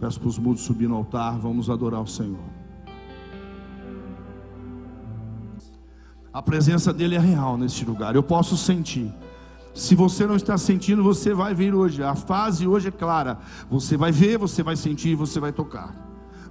Peço 0.00 0.18
para 0.18 0.28
os 0.28 0.38
mudos 0.38 0.62
subir 0.62 0.88
no 0.88 0.96
altar. 0.96 1.38
Vamos 1.38 1.70
adorar 1.70 2.02
o 2.02 2.06
Senhor. 2.06 2.61
A 6.32 6.40
presença 6.40 6.92
dele 6.92 7.14
é 7.14 7.18
real 7.18 7.58
neste 7.58 7.84
lugar. 7.84 8.14
Eu 8.14 8.22
posso 8.22 8.56
sentir. 8.56 9.12
Se 9.74 9.94
você 9.94 10.26
não 10.26 10.36
está 10.36 10.56
sentindo, 10.56 11.02
você 11.02 11.34
vai 11.34 11.54
vir 11.54 11.74
hoje. 11.74 12.02
A 12.02 12.14
fase 12.14 12.66
hoje 12.66 12.88
é 12.88 12.90
clara. 12.90 13.38
Você 13.70 13.96
vai 13.96 14.10
ver, 14.10 14.38
você 14.38 14.62
vai 14.62 14.76
sentir, 14.76 15.14
você 15.14 15.38
vai 15.38 15.52
tocar. 15.52 15.94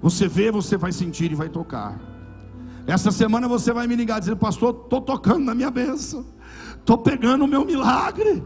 Você 0.01 0.27
vê, 0.27 0.51
você 0.51 0.77
vai 0.77 0.91
sentir 0.91 1.31
e 1.31 1.35
vai 1.35 1.49
tocar. 1.49 1.99
Essa 2.85 3.11
semana 3.11 3.47
você 3.47 3.71
vai 3.73 3.87
me 3.87 3.95
ligar 3.95 4.19
dizendo, 4.19 4.37
pastor, 4.37 4.81
estou 4.83 5.01
tocando 5.01 5.45
na 5.45 5.55
minha 5.55 5.71
bênção. 5.71 6.25
Estou 6.77 6.97
pegando 6.97 7.45
o 7.45 7.47
meu 7.47 7.65
milagre. 7.65 8.43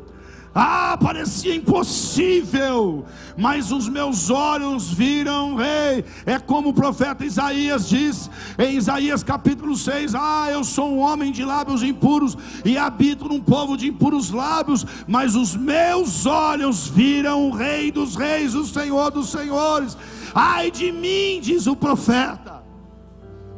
Ah, 0.57 0.97
parecia 0.97 1.53
impossível, 1.53 3.03
mas 3.35 3.73
os 3.73 3.89
meus 3.89 4.29
olhos 4.29 4.89
viram 4.89 5.57
rei. 5.57 6.05
É 6.25 6.39
como 6.39 6.69
o 6.69 6.73
profeta 6.73 7.25
Isaías 7.25 7.89
diz 7.89 8.29
em 8.57 8.77
Isaías 8.77 9.21
capítulo 9.21 9.75
6: 9.75 10.15
Ah, 10.15 10.47
eu 10.49 10.63
sou 10.63 10.93
um 10.93 10.99
homem 10.99 11.33
de 11.33 11.43
lábios 11.43 11.83
impuros 11.83 12.37
e 12.63 12.77
habito 12.77 13.27
num 13.27 13.41
povo 13.41 13.75
de 13.75 13.89
impuros 13.89 14.31
lábios, 14.31 14.85
mas 15.05 15.35
os 15.35 15.57
meus 15.57 16.25
olhos 16.25 16.87
viram 16.87 17.49
o 17.49 17.51
Rei 17.51 17.91
dos 17.91 18.15
Reis, 18.15 18.55
o 18.55 18.65
Senhor 18.65 19.11
dos 19.11 19.31
Senhores. 19.31 19.97
Ai 20.33 20.71
de 20.71 20.89
mim, 20.89 21.41
diz 21.41 21.67
o 21.67 21.75
profeta. 21.75 22.54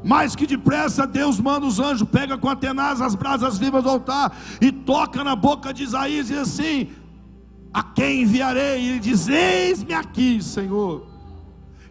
Mais 0.03 0.35
que 0.35 0.45
depressa 0.45 1.07
Deus 1.07 1.39
manda 1.39 1.65
os 1.65 1.79
anjos, 1.79 2.07
pega 2.07 2.37
com 2.37 2.49
Atenas 2.49 3.01
as 3.01 3.15
brasas 3.15 3.57
vivas 3.57 3.83
do 3.83 3.89
altar 3.89 4.35
e 4.61 4.71
toca 4.71 5.23
na 5.23 5.35
boca 5.35 5.73
de 5.73 5.83
Isaías 5.83 6.29
e 6.29 6.33
diz 6.33 6.41
assim: 6.41 6.89
A 7.73 7.83
quem 7.83 8.21
enviarei? 8.21 8.79
E 8.81 8.89
ele 8.89 8.99
diz: 8.99 9.27
Eis-me 9.27 9.93
aqui, 9.93 10.41
Senhor. 10.41 11.17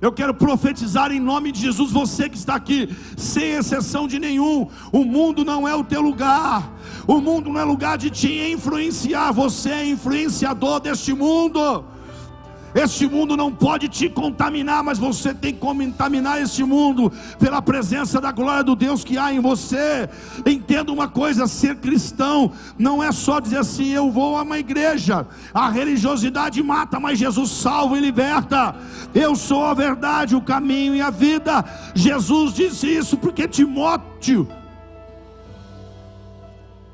Eu 0.01 0.13
quero 0.13 0.35
profetizar 0.35 1.11
em 1.11 1.19
nome 1.19 1.51
de 1.51 1.61
Jesus, 1.61 1.91
você 1.91 2.29
que 2.29 2.37
está 2.37 2.55
aqui, 2.55 2.95
sem 3.17 3.53
exceção 3.53 4.07
de 4.07 4.19
nenhum. 4.19 4.69
O 4.93 5.05
mundo 5.05 5.45
não 5.45 5.67
é 5.67 5.75
o 5.75 5.83
teu 5.83 6.03
lugar, 6.03 6.71
o 7.07 7.19
mundo 7.19 7.51
não 7.51 7.61
é 7.61 7.65
lugar 7.65 7.97
de 7.97 8.11
te 8.11 8.53
influenciar, 8.53 9.33
você 9.33 9.71
é 9.71 9.89
influenciador 9.89 10.81
deste 10.81 11.15
mundo. 11.15 11.85
Este 12.77 13.09
mundo 13.09 13.39
não 13.39 13.51
pode 13.51 13.89
te 13.89 14.07
contaminar, 14.07 14.85
mas 14.85 14.99
você 14.99 15.33
tem 15.33 15.55
que 15.55 15.59
contaminar 15.59 16.43
este 16.43 16.63
mundo 16.63 17.11
pela 17.39 17.63
presença 17.63 18.21
da 18.21 18.31
glória 18.31 18.63
do 18.63 18.77
Deus 18.77 19.03
que 19.03 19.17
há 19.17 19.33
em 19.33 19.41
você. 19.41 20.07
Entenda 20.45 20.93
uma 20.93 21.09
coisa: 21.09 21.47
ser 21.47 21.77
cristão 21.77 22.53
não 22.79 23.03
é 23.03 23.11
só 23.13 23.41
dizer 23.41 23.61
assim, 23.61 23.89
eu 23.89 24.11
vou 24.11 24.37
a 24.37 24.43
uma 24.43 24.59
igreja. 24.59 25.27
A 25.55 25.71
religiosidade 25.71 26.63
mata, 26.63 27.01
mas 27.01 27.19
Jesus 27.19 27.51
salva 27.51 27.97
e 27.97 28.01
liberta. 28.03 28.77
Eu 29.15 29.35
sou 29.35 29.65
a 29.65 29.73
verdade, 29.73 30.37
o 30.37 30.43
caminho 30.43 30.95
e 30.95 31.01
a 31.01 31.09
vida. 31.09 31.65
Jesus 31.95 32.53
disse 32.53 32.95
isso 32.95 33.17
porque 33.17 33.49
Timóteo, 33.49 34.47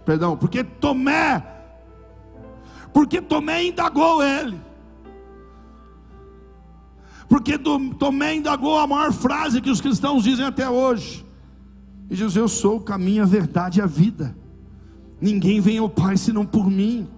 perdão, 0.05 0.37
porque 0.37 0.62
Tomé, 0.62 1.42
porque 2.92 3.21
Tomé 3.21 3.64
indagou 3.64 4.23
ele. 4.23 4.71
Porque 7.33 7.57
Tomé 7.57 8.35
indagou 8.35 8.77
a 8.77 8.87
maior 8.87 9.11
frase 9.11 9.62
que 9.62 9.71
os 9.71 9.81
cristãos 9.81 10.23
dizem 10.23 10.45
até 10.45 10.68
hoje. 10.68 11.25
E 12.11 12.14
diz: 12.14 12.37
Eu 12.37 12.47
sou 12.47 12.77
o 12.77 12.81
caminho, 12.81 13.23
a 13.23 13.27
verdade 13.27 13.79
e 13.79 13.83
a 13.83 13.87
vida. 13.87 14.37
Ninguém 15.18 15.59
vem 15.59 15.79
ao 15.79 15.88
Pai 15.88 16.18
senão 16.18 16.45
por 16.45 16.68
mim. 16.68 17.09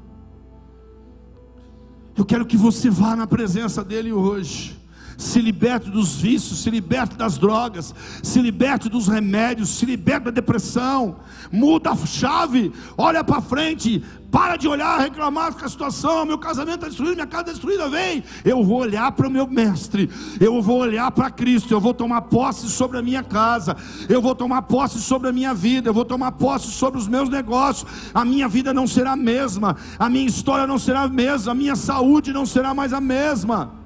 Eu 2.16 2.24
quero 2.24 2.46
que 2.46 2.56
você 2.56 2.88
vá 2.88 3.16
na 3.16 3.26
presença 3.26 3.82
dEle 3.82 4.12
hoje. 4.12 4.80
Se 5.16 5.40
liberte 5.40 5.90
dos 5.90 6.16
vícios, 6.16 6.62
se 6.62 6.70
liberte 6.70 7.16
das 7.16 7.38
drogas, 7.38 7.94
se 8.22 8.40
liberte 8.40 8.88
dos 8.88 9.08
remédios, 9.08 9.70
se 9.70 9.86
liberte 9.86 10.26
da 10.26 10.30
depressão. 10.30 11.16
Muda 11.50 11.90
a 11.90 11.96
chave, 12.06 12.72
olha 12.96 13.22
para 13.22 13.40
frente, 13.40 14.02
para 14.34 14.56
de 14.56 14.66
olhar, 14.66 14.98
reclamar 14.98 15.54
com 15.54 15.64
a 15.64 15.68
situação. 15.68 16.26
Meu 16.26 16.36
casamento 16.36 16.78
está 16.78 16.88
destruído, 16.88 17.14
minha 17.14 17.26
casa 17.26 17.42
está 17.42 17.52
destruída. 17.52 17.88
Vem, 17.88 18.24
eu 18.44 18.64
vou 18.64 18.80
olhar 18.80 19.12
para 19.12 19.28
o 19.28 19.30
meu 19.30 19.46
mestre, 19.46 20.10
eu 20.40 20.60
vou 20.60 20.80
olhar 20.80 21.08
para 21.12 21.30
Cristo. 21.30 21.72
Eu 21.72 21.80
vou 21.80 21.94
tomar 21.94 22.22
posse 22.22 22.68
sobre 22.68 22.98
a 22.98 23.02
minha 23.02 23.22
casa, 23.22 23.76
eu 24.08 24.20
vou 24.20 24.34
tomar 24.34 24.62
posse 24.62 25.00
sobre 25.00 25.28
a 25.28 25.32
minha 25.32 25.54
vida, 25.54 25.88
eu 25.88 25.94
vou 25.94 26.04
tomar 26.04 26.32
posse 26.32 26.68
sobre 26.72 26.98
os 26.98 27.06
meus 27.06 27.28
negócios. 27.28 27.88
A 28.12 28.24
minha 28.24 28.48
vida 28.48 28.74
não 28.74 28.88
será 28.88 29.12
a 29.12 29.16
mesma, 29.16 29.76
a 29.96 30.10
minha 30.10 30.26
história 30.26 30.66
não 30.66 30.78
será 30.78 31.02
a 31.02 31.08
mesma, 31.08 31.52
a 31.52 31.54
minha 31.54 31.76
saúde 31.76 32.32
não 32.32 32.44
será 32.44 32.74
mais 32.74 32.92
a 32.92 33.00
mesma. 33.00 33.83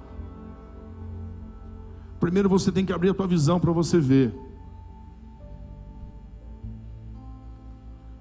Primeiro 2.18 2.48
você 2.48 2.72
tem 2.72 2.84
que 2.84 2.92
abrir 2.92 3.10
a 3.10 3.14
tua 3.14 3.26
visão 3.26 3.60
para 3.60 3.72
você 3.72 3.98
ver. 3.98 4.34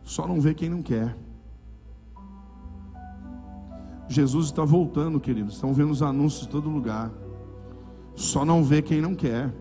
Só 0.04 0.28
não 0.28 0.40
vê 0.40 0.54
quem 0.54 0.70
não 0.70 0.82
quer. 0.82 1.18
Jesus 4.08 4.46
está 4.46 4.64
voltando, 4.64 5.20
queridos. 5.20 5.56
Estão 5.56 5.74
vendo 5.74 5.92
os 5.92 6.02
anúncios 6.02 6.44
de 6.44 6.50
todo 6.50 6.70
lugar. 6.70 7.12
Só 8.16 8.46
não 8.46 8.64
vê 8.64 8.82
quem 8.82 9.02
não 9.02 9.14
quer. 9.14 9.54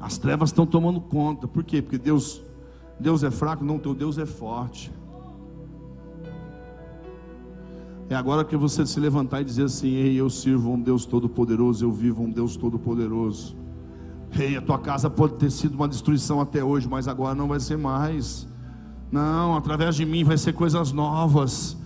As 0.00 0.16
trevas 0.16 0.50
estão 0.50 0.66
tomando 0.66 1.00
conta. 1.00 1.46
Por 1.46 1.62
quê? 1.62 1.82
Porque 1.82 1.98
Deus, 1.98 2.42
Deus 2.98 3.22
é 3.22 3.30
fraco, 3.30 3.64
não, 3.64 3.78
teu 3.78 3.94
Deus 3.94 4.16
é 4.16 4.26
forte. 4.26 4.92
É 8.10 8.14
agora 8.14 8.44
que 8.44 8.56
você 8.56 8.86
se 8.86 8.98
levantar 8.98 9.42
e 9.42 9.44
dizer 9.44 9.64
assim: 9.64 9.94
Ei, 9.94 10.16
eu 10.16 10.28
sirvo 10.30 10.72
um 10.72 10.80
Deus 10.80 11.04
todo-poderoso, 11.04 11.84
eu 11.84 11.92
vivo 11.92 12.22
um 12.22 12.30
Deus 12.30 12.56
todo-poderoso. 12.56 13.56
Ei, 14.38 14.56
a 14.56 14.62
tua 14.62 14.78
casa 14.78 15.08
pode 15.08 15.34
ter 15.34 15.50
sido 15.50 15.74
uma 15.74 15.88
destruição 15.88 16.40
até 16.40 16.62
hoje, 16.62 16.88
mas 16.88 17.06
agora 17.06 17.34
não 17.34 17.48
vai 17.48 17.60
ser 17.60 17.76
mais. 17.78 18.46
Não, 19.10 19.56
através 19.56 19.94
de 19.94 20.04
mim 20.04 20.24
vai 20.24 20.36
ser 20.36 20.52
coisas 20.52 20.92
novas. 20.92 21.77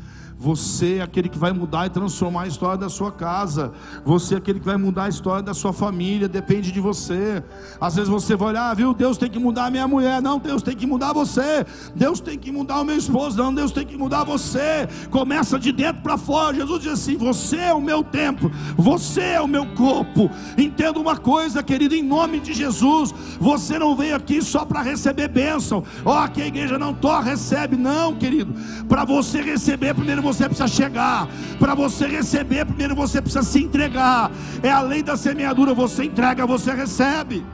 Você 0.43 0.97
é 0.97 1.03
aquele 1.03 1.29
que 1.29 1.39
vai 1.39 1.53
mudar 1.53 1.87
e 1.87 1.91
transformar 1.91 2.43
a 2.43 2.47
história 2.49 2.77
da 2.77 2.89
sua 2.89 3.13
casa. 3.13 3.71
Você 4.05 4.35
é 4.35 4.39
aquele 4.39 4.59
que 4.59 4.67
vai 4.67 4.77
mudar 4.77 5.05
a 5.05 5.09
história 5.09 5.41
da 5.41 5.55
sua 5.55 5.73
família. 5.73 6.29
Depende 6.29 6.73
de 6.73 6.81
você. 6.81 7.45
Às 7.81 7.95
vezes 7.95 8.11
você 8.11 8.35
vai 8.35 8.49
olhar, 8.49 8.71
ah, 8.71 8.75
viu? 8.75 8.93
Deus 8.93 9.17
tem 9.17 9.31
que 9.31 9.39
mudar 9.39 9.67
a 9.67 9.71
minha 9.71 9.87
mulher. 9.87 10.21
Não, 10.21 10.41
Deus 10.41 10.61
tem 10.61 10.75
que 10.75 10.85
mudar 10.85 11.13
você. 11.13 11.65
Deus 11.95 12.19
tem 12.19 12.37
que 12.37 12.51
mudar 12.51 12.81
o 12.81 12.85
meu 12.85 12.97
esposo. 12.97 13.41
Não, 13.41 13.55
Deus 13.55 13.71
tem 13.71 13.87
que 13.87 13.97
mudar 13.97 14.25
você. 14.25 14.89
Começa 15.13 15.61
de 15.61 15.71
dentro 15.71 16.03
para 16.03 16.19
fora. 16.19 16.57
Jesus 16.57 16.83
diz 16.83 16.93
assim: 16.95 17.17
Você 17.19 17.59
é 17.59 17.73
o 17.73 17.81
meu 17.81 18.03
templo. 18.03 18.51
Você 18.77 19.21
é 19.21 19.41
o 19.41 19.47
meu 19.47 19.65
corpo. 19.77 20.29
Entenda 20.59 20.99
uma 20.99 21.17
coisa, 21.17 21.63
querido, 21.63 21.95
em 21.95 22.03
nome 22.03 22.41
de 22.41 22.53
Jesus. 22.53 23.15
Você 23.39 23.79
não 23.79 23.95
veio 23.95 24.17
aqui 24.17 24.43
só 24.43 24.65
para 24.65 24.83
receber 24.83 25.29
bênção. 25.29 25.85
Ó, 26.05 26.25
oh, 26.25 26.29
que 26.29 26.43
a 26.43 26.47
igreja 26.49 26.77
não 26.81 26.93
to 26.93 27.21
recebe. 27.21 27.77
Não, 27.77 28.17
querido. 28.17 28.53
Para 28.89 29.05
você 29.05 29.41
receber, 29.41 29.95
primeiro 29.95 30.21
você 30.21 30.32
você 30.33 30.49
precisa 30.49 30.69
chegar. 30.69 31.29
Para 31.59 31.75
você 31.75 32.07
receber, 32.07 32.65
primeiro 32.65 32.95
você 32.95 33.21
precisa 33.21 33.43
se 33.43 33.63
entregar. 33.63 34.31
É 34.63 34.71
a 34.71 34.81
lei 34.81 35.03
da 35.03 35.17
semeadura: 35.17 35.75
você 35.75 36.05
entrega, 36.05 36.47
você 36.47 36.73
recebe. 36.73 37.45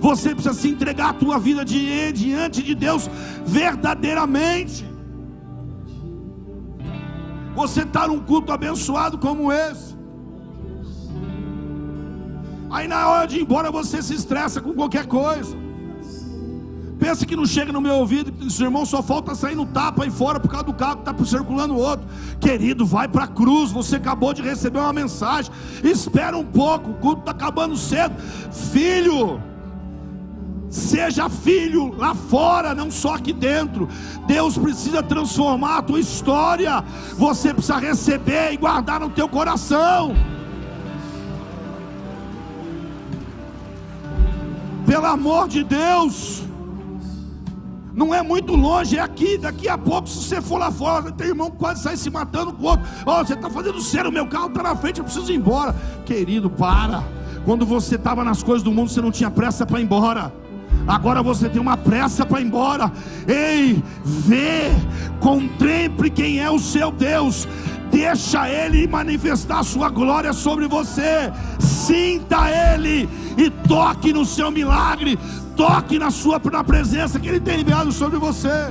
Você 0.00 0.34
precisa 0.34 0.54
se 0.54 0.68
entregar 0.68 1.10
a 1.10 1.14
tua 1.14 1.38
vida 1.38 1.64
diante 1.64 2.62
de 2.62 2.74
Deus 2.74 3.08
verdadeiramente. 3.46 4.84
Você 7.54 7.82
está 7.82 8.06
num 8.06 8.20
culto 8.20 8.52
abençoado 8.52 9.16
como 9.16 9.50
esse. 9.50 9.96
Aí 12.70 12.86
na 12.86 13.08
hora 13.08 13.26
de 13.26 13.38
ir 13.38 13.42
embora 13.42 13.70
você 13.70 14.02
se 14.02 14.14
estressa 14.14 14.60
com 14.60 14.74
qualquer 14.74 15.06
coisa. 15.06 15.65
Pensa 16.98 17.26
que 17.26 17.36
não 17.36 17.44
chega 17.44 17.72
no 17.72 17.80
meu 17.80 17.96
ouvido, 17.96 18.32
que 18.32 18.62
irmão 18.62 18.86
só 18.86 19.02
falta 19.02 19.34
sair 19.34 19.54
no 19.54 19.66
tapa 19.66 20.04
aí 20.04 20.10
fora 20.10 20.40
por 20.40 20.48
causa 20.48 20.66
do 20.66 20.72
carro 20.72 20.96
que 20.96 21.10
está 21.10 21.24
circulando 21.24 21.74
o 21.74 21.78
outro. 21.78 22.06
Querido, 22.40 22.86
vai 22.86 23.06
para 23.06 23.24
a 23.24 23.28
cruz. 23.28 23.70
Você 23.70 23.96
acabou 23.96 24.32
de 24.32 24.40
receber 24.40 24.78
uma 24.78 24.92
mensagem. 24.94 25.52
Espera 25.84 26.36
um 26.36 26.44
pouco, 26.44 26.90
o 26.90 26.94
culto 26.94 27.20
está 27.20 27.32
acabando 27.32 27.76
cedo. 27.76 28.14
Filho, 28.72 29.38
seja 30.70 31.28
filho 31.28 31.94
lá 31.94 32.14
fora, 32.14 32.74
não 32.74 32.90
só 32.90 33.16
aqui 33.16 33.32
dentro. 33.32 33.86
Deus 34.26 34.56
precisa 34.56 35.02
transformar 35.02 35.78
a 35.78 35.82
tua 35.82 36.00
história. 36.00 36.82
Você 37.18 37.52
precisa 37.52 37.76
receber 37.76 38.54
e 38.54 38.56
guardar 38.56 39.00
no 39.00 39.10
teu 39.10 39.28
coração. 39.28 40.14
Pelo 44.86 45.04
amor 45.04 45.46
de 45.46 45.62
Deus. 45.62 46.45
Não 47.96 48.14
é 48.14 48.22
muito 48.22 48.54
longe, 48.54 48.98
é 48.98 49.00
aqui. 49.00 49.38
Daqui 49.38 49.66
a 49.66 49.78
pouco, 49.78 50.06
se 50.06 50.22
você 50.22 50.42
for 50.42 50.58
lá 50.58 50.70
fora, 50.70 51.10
tem 51.10 51.28
irmão 51.28 51.50
quase 51.50 51.82
sai 51.82 51.96
se 51.96 52.10
matando 52.10 52.52
com 52.52 52.62
o 52.62 52.66
outro. 52.66 52.86
Ó, 53.06 53.20
oh, 53.20 53.24
você 53.24 53.32
está 53.32 53.48
fazendo 53.48 53.80
sério, 53.80 54.12
meu 54.12 54.26
carro 54.26 54.48
está 54.48 54.62
na 54.62 54.76
frente, 54.76 54.98
eu 54.98 55.04
preciso 55.04 55.32
ir 55.32 55.36
embora. 55.36 55.74
Querido, 56.04 56.50
para. 56.50 57.02
Quando 57.46 57.64
você 57.64 57.94
estava 57.94 58.22
nas 58.22 58.42
coisas 58.42 58.62
do 58.62 58.70
mundo, 58.70 58.90
você 58.90 59.00
não 59.00 59.10
tinha 59.10 59.30
pressa 59.30 59.64
para 59.64 59.80
ir 59.80 59.84
embora. 59.84 60.30
Agora 60.86 61.22
você 61.22 61.48
tem 61.48 61.60
uma 61.60 61.76
pressa 61.76 62.26
para 62.26 62.40
ir 62.40 62.44
embora. 62.44 62.92
Ei, 63.26 63.82
vê, 64.04 64.70
contemple 65.18 66.10
quem 66.10 66.38
é 66.38 66.50
o 66.50 66.58
seu 66.58 66.92
Deus. 66.92 67.48
Deixa 67.90 68.48
Ele 68.48 68.86
manifestar 68.86 69.62
sua 69.64 69.88
glória 69.88 70.32
sobre 70.32 70.66
você. 70.66 71.32
Sinta 71.58 72.50
Ele 72.50 73.08
e 73.36 73.50
toque 73.50 74.12
no 74.12 74.24
seu 74.24 74.50
milagre 74.50 75.18
toque 75.56 75.98
na 75.98 76.10
sua 76.10 76.40
na 76.52 76.62
presença 76.62 77.18
que 77.18 77.28
Ele 77.28 77.40
tem 77.40 77.62
enviado 77.62 77.90
sobre 77.90 78.18
você. 78.18 78.68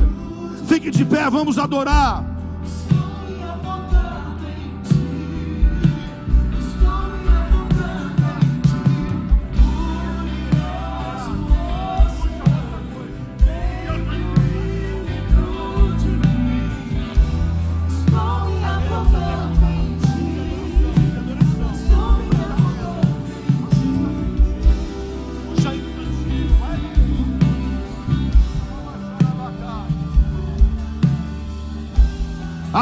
Fique 0.67 0.91
de 0.91 1.03
pé, 1.03 1.29
vamos 1.29 1.57
adorar. 1.57 2.34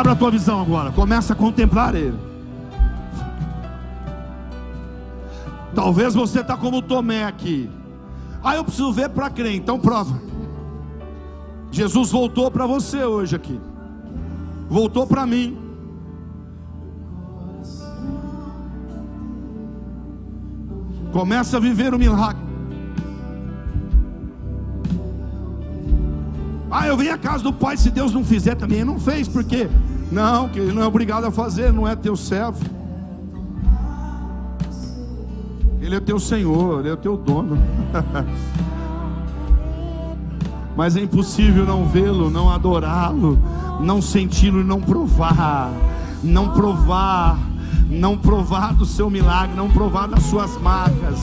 Abra 0.03 0.11
a 0.11 0.15
tua 0.17 0.31
visão 0.31 0.59
agora. 0.59 0.91
Começa 0.91 1.31
a 1.31 1.35
contemplar 1.35 1.95
Ele. 1.95 2.19
Talvez 5.73 6.13
você 6.13 6.41
está 6.41 6.57
como 6.57 6.81
Tomé 6.81 7.23
aqui. 7.23 7.69
Ah, 8.43 8.53
eu 8.53 8.65
preciso 8.65 8.91
ver 8.91 9.07
para 9.07 9.29
crer. 9.29 9.55
Então 9.55 9.79
prova. 9.79 10.21
Jesus 11.71 12.11
voltou 12.11 12.51
para 12.51 12.65
você 12.65 13.05
hoje 13.05 13.33
aqui. 13.33 13.57
Voltou 14.69 15.07
para 15.07 15.25
mim. 15.25 15.57
Começa 21.13 21.55
a 21.55 21.59
viver 21.61 21.93
o 21.93 21.97
milagre. 21.97 22.43
Ah, 26.69 26.87
eu 26.87 26.97
venho 26.97 27.13
à 27.13 27.17
casa 27.17 27.41
do 27.45 27.53
Pai, 27.53 27.77
se 27.77 27.89
Deus 27.89 28.11
não 28.11 28.25
fizer 28.25 28.55
também, 28.55 28.79
Ele 28.79 28.85
não 28.89 28.99
fez, 28.99 29.29
por 29.29 29.45
quê? 29.45 29.69
Não, 30.13 30.47
que 30.47 30.59
Ele 30.59 30.71
não 30.71 30.83
é 30.83 30.85
obrigado 30.85 31.25
a 31.25 31.31
fazer, 31.31 31.73
não 31.73 31.87
é 31.87 31.95
teu 31.95 32.15
servo. 32.15 32.63
Ele 35.81 35.95
é 35.95 35.99
teu 35.99 36.19
Senhor, 36.19 36.81
Ele 36.81 36.91
é 36.91 36.95
teu 36.95 37.17
dono. 37.17 37.57
Mas 40.77 40.95
é 40.95 41.01
impossível 41.01 41.65
não 41.65 41.87
vê-lo, 41.87 42.29
não 42.29 42.47
adorá-lo, 42.47 43.39
não 43.79 44.03
senti-lo 44.03 44.61
e 44.61 44.63
não 44.63 44.79
provar, 44.79 45.71
não 46.23 46.49
provar, 46.49 47.39
não 47.89 48.15
provar 48.15 48.75
do 48.75 48.85
seu 48.85 49.09
milagre, 49.09 49.55
não 49.55 49.67
provar 49.69 50.07
das 50.07 50.21
suas 50.23 50.55
marcas. 50.61 51.19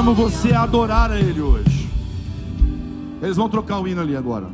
Chamo 0.00 0.14
você 0.14 0.54
a 0.54 0.62
adorar 0.62 1.10
a 1.10 1.20
Ele 1.20 1.42
hoje. 1.42 1.86
Eles 3.20 3.36
vão 3.36 3.50
trocar 3.50 3.78
o 3.80 3.86
hino 3.86 4.00
ali 4.00 4.16
agora. 4.16 4.46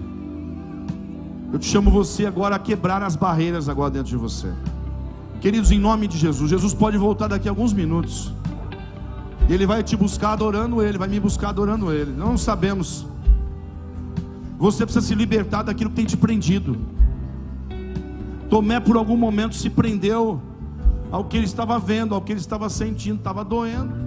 Eu 1.53 1.59
te 1.61 1.67
chamo 1.67 1.89
você 1.89 2.27
agora 2.27 2.57
a 2.57 2.59
quebrar 2.59 3.01
as 3.01 3.15
barreiras 3.15 3.69
agora 3.69 3.93
dentro 3.93 4.09
de 4.09 4.17
você. 4.17 4.53
Queridos, 5.41 5.71
em 5.71 5.79
nome 5.79 6.09
de 6.09 6.19
Jesus, 6.19 6.51
Jesus 6.51 6.75
pode 6.75 6.99
voltar 6.99 7.29
daqui 7.29 7.47
a 7.47 7.53
alguns 7.53 7.73
minutos. 7.73 8.35
E 9.49 9.55
Ele 9.55 9.67
vai 9.67 9.85
te 9.85 9.97
buscar 9.97 10.33
adorando 10.33 10.83
Ele, 10.83 10.99
vai 10.99 11.07
me 11.07 11.21
buscar 11.21 11.51
adorando 11.51 11.93
Ele. 11.93 12.11
Não 12.11 12.37
sabemos. 12.37 13.07
Você 14.59 14.85
precisa 14.85 15.07
se 15.07 15.15
libertar 15.15 15.63
daquilo 15.63 15.91
que 15.91 15.97
tem 15.97 16.07
te 16.07 16.17
prendido. 16.17 16.77
Tomé 18.51 18.81
por 18.81 18.97
algum 18.97 19.17
momento 19.17 19.55
se 19.55 19.71
prendeu 19.71 20.41
ao 21.13 21.23
que 21.23 21.37
ele 21.37 21.47
estava 21.47 21.79
vendo, 21.79 22.17
ao 22.17 22.21
que 22.21 22.33
ele 22.33 22.41
estava 22.41 22.69
sentindo, 22.69 23.19
estava 23.19 23.45
doendo. 23.45 24.06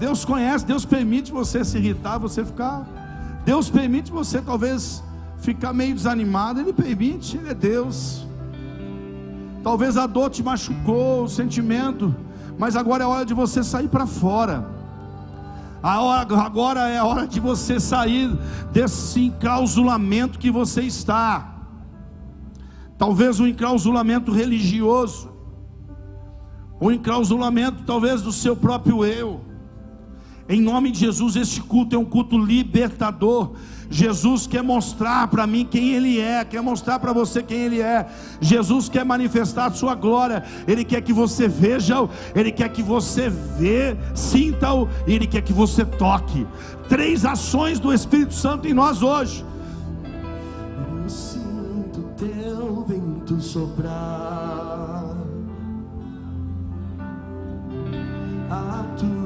Deus 0.00 0.24
conhece, 0.24 0.64
Deus 0.64 0.86
permite 0.86 1.30
você 1.30 1.62
se 1.62 1.76
irritar, 1.76 2.16
você 2.16 2.42
ficar. 2.42 2.88
Deus 3.44 3.68
permite 3.68 4.10
você 4.10 4.40
talvez 4.40 5.04
ficar 5.36 5.74
meio 5.74 5.94
desanimado, 5.94 6.58
Ele 6.58 6.72
permite, 6.72 7.36
Ele 7.36 7.50
é 7.50 7.54
Deus. 7.54 8.26
Talvez 9.62 9.98
a 9.98 10.06
dor 10.06 10.30
te 10.30 10.42
machucou, 10.42 11.24
o 11.24 11.28
sentimento, 11.28 12.16
mas 12.58 12.76
agora 12.76 13.04
é 13.04 13.06
hora 13.06 13.26
de 13.26 13.34
você 13.34 13.62
sair 13.62 13.88
para 13.88 14.06
fora. 14.06 14.66
Agora 15.82 16.88
é 16.88 16.96
a 16.96 17.04
hora 17.04 17.26
de 17.26 17.38
você 17.38 17.78
sair 17.78 18.30
desse 18.72 19.26
enclausulamento 19.26 20.38
que 20.38 20.50
você 20.50 20.80
está. 20.80 21.56
Talvez 22.96 23.38
um 23.38 23.46
enclausulamento 23.46 24.32
religioso, 24.32 25.30
um 26.80 26.90
enclausulamento 26.90 27.82
talvez 27.84 28.22
do 28.22 28.32
seu 28.32 28.56
próprio 28.56 29.04
eu. 29.04 29.49
Em 30.50 30.60
nome 30.60 30.90
de 30.90 30.98
Jesus, 30.98 31.36
este 31.36 31.60
culto 31.60 31.94
é 31.94 31.98
um 31.98 32.04
culto 32.04 32.36
libertador. 32.36 33.52
Jesus 33.88 34.48
quer 34.48 34.64
mostrar 34.64 35.28
para 35.28 35.46
mim 35.46 35.64
quem 35.64 35.92
Ele 35.92 36.18
é, 36.18 36.44
quer 36.44 36.60
mostrar 36.60 36.98
para 36.98 37.12
você 37.12 37.40
quem 37.40 37.58
Ele 37.58 37.80
é. 37.80 38.08
Jesus 38.40 38.88
quer 38.88 39.04
manifestar 39.04 39.66
a 39.66 39.70
sua 39.70 39.94
glória. 39.94 40.42
Ele 40.66 40.84
quer 40.84 41.02
que 41.02 41.12
você 41.12 41.46
veja-o, 41.46 42.10
Ele 42.34 42.50
quer 42.50 42.68
que 42.68 42.82
você 42.82 43.28
vê, 43.28 43.96
sinta-o, 44.12 44.88
Ele 45.06 45.24
quer 45.24 45.42
que 45.42 45.52
você 45.52 45.84
toque. 45.84 46.44
Três 46.88 47.24
ações 47.24 47.78
do 47.78 47.94
Espírito 47.94 48.34
Santo 48.34 48.66
em 48.66 48.74
nós 48.74 49.02
hoje. 49.02 49.44
Eu 51.00 51.08
sinto 51.08 52.02
teu 52.16 52.84
vento 52.88 53.40
soprar. 53.40 55.16
A 58.50 58.84
tua 58.98 59.19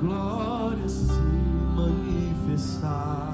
glória 0.00 0.88
se 0.88 1.12
manifestar. 1.74 3.28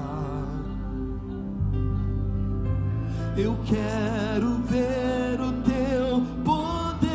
Eu 3.37 3.57
quero 3.65 4.59
ver 4.67 5.39
o 5.39 5.51
teu 5.63 6.21
poder. 6.43 7.09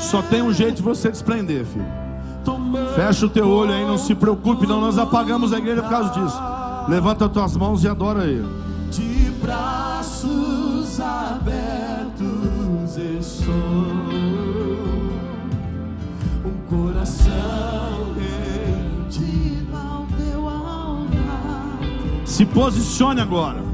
Só 0.00 0.22
tem 0.22 0.42
um 0.42 0.52
jeito 0.52 0.76
de 0.76 0.82
você 0.82 1.10
desprender, 1.10 1.64
filho. 1.64 1.86
Fecha 2.94 3.26
o 3.26 3.28
teu 3.28 3.48
olho 3.48 3.72
aí, 3.72 3.84
não 3.84 3.98
se 3.98 4.14
preocupe, 4.14 4.66
não. 4.66 4.80
Nós 4.80 4.98
apagamos 4.98 5.52
a 5.52 5.58
igreja 5.58 5.82
por 5.82 5.90
causa 5.90 6.10
disso. 6.10 6.40
Levanta 6.88 7.26
as 7.26 7.32
tuas 7.32 7.56
mãos 7.56 7.82
e 7.82 7.88
adora 7.88 8.24
Ele. 8.24 8.46
De 8.90 9.30
braços 9.42 11.00
abertos 11.00 11.96
estou, 12.96 13.54
um 13.54 13.95
Se 22.24 22.44
posicione 22.44 23.22
agora. 23.22 23.65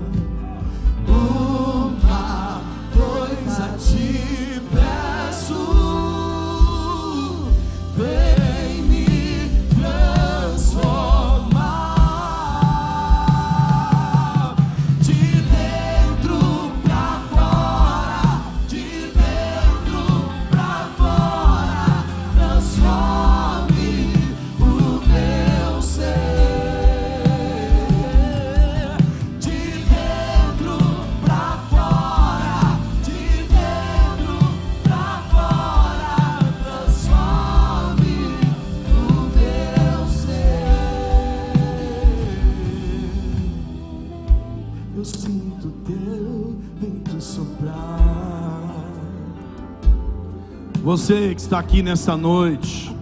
Você 50.82 51.34
que 51.34 51.40
está 51.40 51.58
aqui 51.58 51.82
nessa 51.82 52.16
noite, 52.16 52.94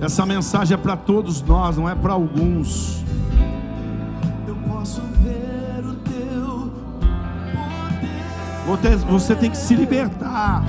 essa 0.00 0.24
mensagem 0.24 0.74
é 0.74 0.78
para 0.78 0.96
todos 0.96 1.42
nós, 1.42 1.76
não 1.76 1.88
é 1.88 1.94
para 1.94 2.14
alguns. 2.14 3.04
Eu 4.46 4.54
posso 4.68 5.02
ver 5.22 5.84
o 5.84 5.94
teu 5.96 6.72
poder. 8.66 8.66
Você- 8.66 8.96
Você 9.06 9.34
tem 9.34 9.50
que 9.50 9.56
se 9.56 9.74
libertar. 9.74 10.64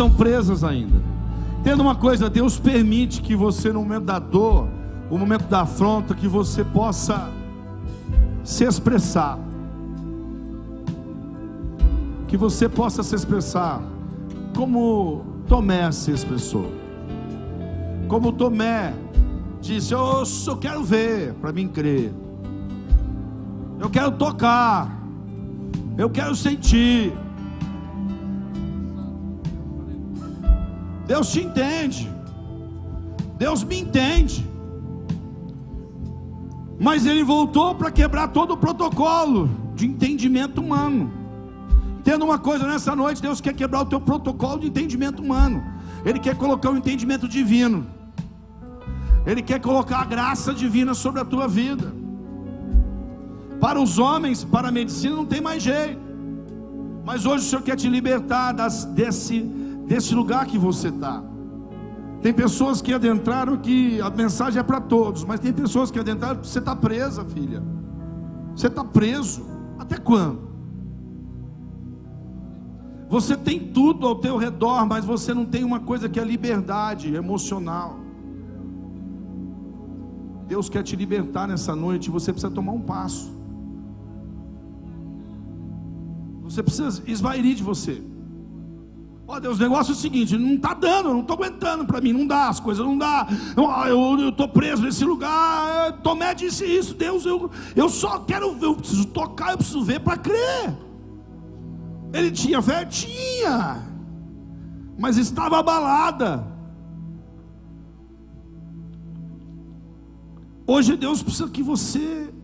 Estão 0.00 0.10
presas 0.10 0.64
ainda. 0.64 0.96
Entenda 1.60 1.82
uma 1.82 1.94
coisa, 1.94 2.30
Deus 2.30 2.58
permite 2.58 3.20
que 3.20 3.36
você, 3.36 3.70
no 3.70 3.80
momento 3.80 4.04
da 4.04 4.18
dor, 4.18 4.66
no 5.10 5.18
momento 5.18 5.44
da 5.44 5.60
afronta, 5.60 6.14
que 6.14 6.26
você 6.26 6.64
possa 6.64 7.28
se 8.42 8.64
expressar. 8.64 9.38
Que 12.26 12.36
você 12.36 12.66
possa 12.66 13.02
se 13.02 13.14
expressar 13.14 13.82
como 14.56 15.22
Tomé 15.46 15.92
se 15.92 16.12
expressou. 16.12 16.72
Como 18.08 18.32
Tomé 18.32 18.94
disse: 19.60 19.92
Eu 19.92 20.24
só 20.24 20.56
quero 20.56 20.82
ver 20.82 21.34
para 21.34 21.52
mim 21.52 21.68
crer. 21.68 22.10
Eu 23.78 23.90
quero 23.90 24.12
tocar. 24.12 24.98
Eu 25.98 26.08
quero 26.08 26.34
sentir. 26.34 27.12
Deus 31.10 31.32
te 31.32 31.40
entende. 31.40 32.08
Deus 33.36 33.64
me 33.64 33.80
entende. 33.80 34.46
Mas 36.78 37.04
ele 37.04 37.24
voltou 37.24 37.74
para 37.74 37.90
quebrar 37.90 38.28
todo 38.28 38.52
o 38.52 38.56
protocolo 38.56 39.50
de 39.74 39.86
entendimento 39.86 40.60
humano. 40.60 41.12
Tendo 42.04 42.24
uma 42.24 42.38
coisa 42.38 42.64
nessa 42.64 42.94
noite, 42.94 43.20
Deus 43.20 43.40
quer 43.40 43.54
quebrar 43.54 43.80
o 43.80 43.86
teu 43.86 44.00
protocolo 44.00 44.60
de 44.60 44.68
entendimento 44.68 45.20
humano. 45.20 45.60
Ele 46.04 46.20
quer 46.20 46.36
colocar 46.36 46.70
o 46.70 46.76
entendimento 46.76 47.26
divino. 47.26 47.84
Ele 49.26 49.42
quer 49.42 49.60
colocar 49.60 50.02
a 50.02 50.04
graça 50.04 50.54
divina 50.54 50.94
sobre 50.94 51.20
a 51.20 51.24
tua 51.24 51.48
vida. 51.48 51.92
Para 53.58 53.80
os 53.80 53.98
homens, 53.98 54.44
para 54.44 54.68
a 54.68 54.70
medicina 54.70 55.16
não 55.16 55.26
tem 55.26 55.40
mais 55.40 55.60
jeito. 55.60 56.00
Mas 57.04 57.26
hoje 57.26 57.44
o 57.46 57.48
Senhor 57.48 57.62
quer 57.62 57.74
te 57.74 57.88
libertar 57.88 58.52
das, 58.52 58.84
desse, 58.84 59.40
desse 59.90 60.14
lugar 60.14 60.46
que 60.46 60.56
você 60.56 60.86
está. 60.86 61.20
Tem 62.22 62.32
pessoas 62.32 62.80
que 62.80 62.92
adentraram 62.92 63.56
que 63.56 64.00
a 64.00 64.08
mensagem 64.08 64.60
é 64.60 64.62
para 64.62 64.80
todos, 64.80 65.24
mas 65.24 65.40
tem 65.40 65.52
pessoas 65.52 65.90
que 65.90 65.98
adentraram 65.98 66.40
que 66.40 66.46
você 66.46 66.60
está 66.60 66.76
presa, 66.76 67.24
filha. 67.24 67.60
Você 68.54 68.68
está 68.68 68.84
preso. 68.84 69.44
Até 69.80 69.96
quando? 69.96 70.48
Você 73.08 73.36
tem 73.36 73.58
tudo 73.58 74.06
ao 74.06 74.14
teu 74.14 74.36
redor, 74.36 74.86
mas 74.86 75.04
você 75.04 75.34
não 75.34 75.44
tem 75.44 75.64
uma 75.64 75.80
coisa 75.80 76.08
que 76.08 76.20
é 76.20 76.24
liberdade 76.24 77.12
emocional. 77.12 77.98
Deus 80.46 80.68
quer 80.68 80.84
te 80.84 80.94
libertar 80.94 81.48
nessa 81.48 81.74
noite, 81.74 82.10
você 82.10 82.32
precisa 82.32 82.52
tomar 82.52 82.72
um 82.72 82.80
passo. 82.80 83.32
Você 86.44 86.62
precisa 86.62 87.02
esvair 87.08 87.56
de 87.56 87.64
você. 87.64 88.00
Ó 89.32 89.38
Deus, 89.38 89.60
o 89.60 89.62
negócio 89.62 89.92
é 89.92 89.94
o 89.94 89.96
seguinte, 89.96 90.36
não 90.36 90.54
está 90.54 90.74
dando, 90.74 91.10
não 91.10 91.20
estou 91.20 91.36
aguentando 91.36 91.84
para 91.84 92.00
mim, 92.00 92.12
não 92.12 92.26
dá, 92.26 92.48
as 92.48 92.58
coisas 92.58 92.84
não 92.84 92.98
dá. 92.98 93.28
Eu 93.88 94.28
estou 94.28 94.48
preso 94.48 94.82
nesse 94.82 95.04
lugar. 95.04 96.00
Tomé 96.02 96.34
disse 96.34 96.64
isso, 96.64 96.94
Deus, 96.94 97.24
eu, 97.24 97.48
eu 97.76 97.88
só 97.88 98.18
quero 98.18 98.56
ver, 98.56 98.66
eu 98.66 98.74
preciso 98.74 99.06
tocar, 99.06 99.52
eu 99.52 99.58
preciso 99.58 99.84
ver 99.84 100.00
para 100.00 100.16
crer. 100.16 100.76
Ele 102.12 102.32
tinha 102.32 102.60
fé? 102.60 102.84
Tinha, 102.84 103.86
mas 104.98 105.16
estava 105.16 105.60
abalada. 105.60 106.44
Hoje 110.66 110.96
Deus 110.96 111.22
precisa 111.22 111.48
que 111.48 111.62
você 111.62 112.34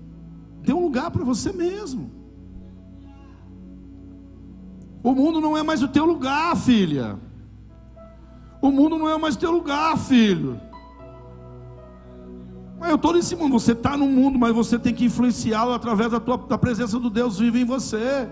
dê 0.62 0.72
um 0.72 0.82
lugar 0.82 1.10
para 1.10 1.24
você 1.24 1.52
mesmo. 1.52 2.12
O 5.06 5.14
mundo 5.14 5.40
não 5.40 5.56
é 5.56 5.62
mais 5.62 5.84
o 5.84 5.86
teu 5.86 6.04
lugar, 6.04 6.56
filha. 6.56 7.16
O 8.60 8.72
mundo 8.72 8.98
não 8.98 9.08
é 9.08 9.16
mais 9.16 9.36
o 9.36 9.38
teu 9.38 9.52
lugar, 9.52 9.96
filho. 9.96 10.60
Mas 12.76 12.90
eu 12.90 12.96
estou 12.96 13.12
nesse 13.12 13.36
mundo, 13.36 13.52
você 13.52 13.70
está 13.70 13.96
no 13.96 14.08
mundo, 14.08 14.36
mas 14.36 14.52
você 14.52 14.76
tem 14.76 14.92
que 14.92 15.04
influenciá-lo 15.04 15.72
através 15.72 16.10
da, 16.10 16.18
tua, 16.18 16.36
da 16.36 16.58
presença 16.58 16.98
do 16.98 17.08
Deus 17.08 17.38
vive 17.38 17.60
em 17.60 17.64
você. 17.64 18.28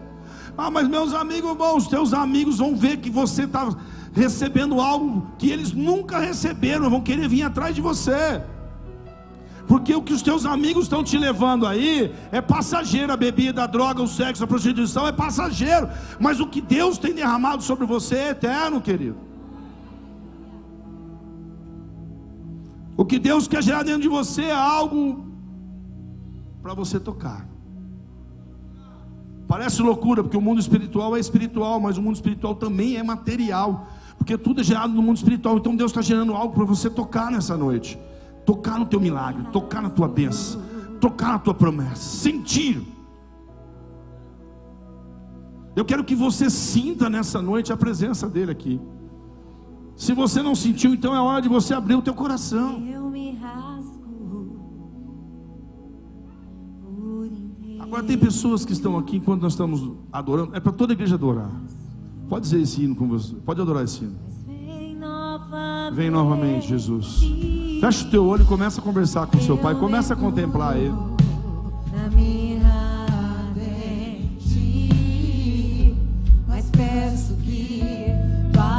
Ah, 0.59 0.68
mas 0.68 0.89
meus 0.89 1.14
amigos 1.14 1.57
vão, 1.57 1.77
os 1.77 1.87
teus 1.87 2.12
amigos 2.12 2.59
vão 2.59 2.75
ver 2.75 2.97
que 2.97 3.09
você 3.09 3.45
está 3.45 3.72
recebendo 4.12 4.81
algo 4.81 5.29
que 5.39 5.53
eles 5.53 5.70
nunca 5.70 6.18
receberam, 6.18 6.91
vão 6.91 7.01
querer 7.01 7.29
vir 7.29 7.45
atrás 7.45 7.72
de 7.72 7.81
você. 7.81 8.43
Porque 9.67 9.95
o 9.95 10.03
que 10.03 10.12
os 10.12 10.21
teus 10.21 10.45
amigos 10.45 10.85
estão 10.85 11.03
te 11.03 11.17
levando 11.17 11.67
aí 11.67 12.15
é 12.31 12.41
passageiro, 12.41 13.12
a 13.12 13.17
bebida, 13.17 13.65
a 13.65 13.67
droga, 13.67 14.03
o 14.03 14.09
sexo, 14.09 14.45
a 14.45 14.47
prostituição 14.47 15.07
é 15.07 15.12
passageiro. 15.12 15.89
Mas 16.21 16.39
o 16.39 16.47
que 16.47 16.61
Deus 16.61 16.99
tem 16.99 17.15
derramado 17.15 17.62
sobre 17.62 17.87
você 17.87 18.17
é 18.17 18.29
eterno, 18.31 18.81
querido. 18.81 19.17
O 22.97 23.05
que 23.05 23.19
Deus 23.19 23.49
quer 23.49 23.62
gerar 23.62 23.83
dentro 23.83 24.03
de 24.03 24.09
você 24.09 24.43
é 24.43 24.53
algo 24.53 25.27
para 26.62 26.75
você 26.75 27.01
tocar. 27.01 27.49
Parece 29.49 29.83
loucura, 29.83 30.23
porque 30.23 30.37
o 30.37 30.41
mundo 30.41 30.61
espiritual 30.61 31.17
é 31.17 31.21
espiritual, 31.21 31.81
mas 31.81 31.97
o 31.97 32.03
mundo 32.03 32.15
espiritual 32.15 32.55
também 32.55 32.97
é 32.97 33.03
material. 33.03 33.89
Porque 34.19 34.37
tudo 34.37 34.61
é 34.61 34.65
gerado 34.65 34.93
no 34.93 35.03
mundo 35.03 35.17
espiritual. 35.17 35.57
Então 35.57 35.75
Deus 35.75 35.91
está 35.91 36.03
gerando 36.03 36.35
algo 36.35 36.55
para 36.55 36.65
você 36.65 36.91
tocar 36.91 37.31
nessa 37.31 37.57
noite 37.57 37.99
tocar 38.45 38.78
no 38.78 38.86
teu 38.86 39.01
milagre, 39.01 39.45
tocar 39.53 39.82
na 39.82 39.90
tua 39.90 40.09
bênção, 40.09 40.62
tocar 41.01 41.32
na 41.32 41.38
tua 41.38 41.55
promessa, 41.55 41.97
sentir. 41.97 42.82
Eu 45.74 45.84
quero 45.84 46.05
que 46.05 46.14
você 46.14 46.49
sinta 46.49 47.11
nessa 47.11 47.42
noite 47.42 47.72
a 47.72 47.76
presença 47.76 48.28
dele 48.28 48.53
aqui. 48.53 48.80
Se 49.97 50.12
você 50.12 50.42
não 50.42 50.55
sentiu, 50.55 50.92
então 50.92 51.14
é 51.14 51.20
hora 51.20 51.42
de 51.42 51.49
você 51.49 51.74
abrir 51.74 51.95
o 51.95 52.03
teu 52.03 52.14
coração. 52.14 52.82
Agora 57.80 58.03
tem 58.03 58.18
pessoas 58.18 58.64
que 58.64 58.72
estão 58.72 58.99
aqui 58.99 59.18
enquanto 59.18 59.42
nós 59.42 59.53
estamos 59.53 59.92
adorando. 60.12 60.55
É 60.57 60.61
para 60.61 60.72
toda 60.72 60.92
a 60.92 60.95
igreja 60.95 61.14
adorar. 61.14 61.51
Pode 62.28 62.45
dizer 62.45 62.61
esse 62.61 62.82
hino 62.82 62.97
com 62.97 63.07
você. 63.07 63.34
Pode 63.36 63.61
adorar 63.61 63.84
esse 63.84 64.05
hino. 64.05 64.16
Vem 65.92 66.11
novamente. 66.11 66.68
Jesus. 66.68 67.22
Fecha 67.80 68.05
o 68.05 68.11
teu 68.11 68.26
olho 68.26 68.42
e 68.42 68.46
começa 68.46 68.80
a 68.80 68.84
conversar 68.84 69.26
com 69.26 69.36
o 69.36 69.40
seu 69.40 69.57
pai. 69.57 69.74
Começa 69.74 70.14
a 70.14 70.16
contemplar 70.16 70.76
ele. 70.76 70.94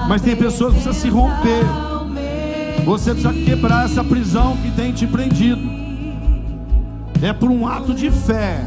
Mas 0.08 0.22
tem 0.22 0.36
pessoas 0.36 0.74
que 0.74 0.82
precisam 0.82 0.94
se 0.94 1.10
romper. 1.10 1.66
Você 2.86 3.12
precisa 3.12 3.34
quebrar 3.34 3.86
essa 3.86 4.04
prisão 4.04 4.56
que 4.58 4.70
tem 4.72 4.92
te 4.92 5.08
prendido. 5.08 5.62
É 7.22 7.34
por 7.34 7.50
um 7.50 7.68
ato 7.68 7.94
de 7.94 8.12
fé. 8.12 8.64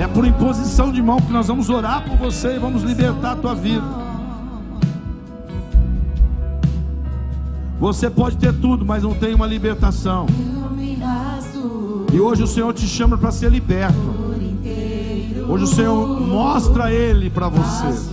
É 0.00 0.06
por 0.08 0.26
imposição 0.26 0.90
de 0.90 1.00
mão 1.00 1.20
que 1.20 1.30
nós 1.30 1.46
vamos 1.46 1.70
orar 1.70 2.02
por 2.02 2.16
você 2.16 2.56
e 2.56 2.58
vamos 2.58 2.82
libertar 2.82 3.32
a 3.32 3.36
tua 3.36 3.54
vida. 3.54 4.01
Você 7.82 8.08
pode 8.08 8.36
ter 8.36 8.52
tudo, 8.52 8.86
mas 8.86 9.02
não 9.02 9.12
tem 9.12 9.34
uma 9.34 9.44
libertação. 9.44 10.26
E 12.12 12.20
hoje 12.20 12.44
o 12.44 12.46
Senhor 12.46 12.72
te 12.72 12.86
chama 12.86 13.18
para 13.18 13.32
ser 13.32 13.50
liberto. 13.50 13.98
Hoje 15.48 15.64
o 15.64 15.66
Senhor 15.66 16.20
mostra 16.20 16.92
Ele 16.92 17.28
para 17.28 17.48
você. 17.48 18.12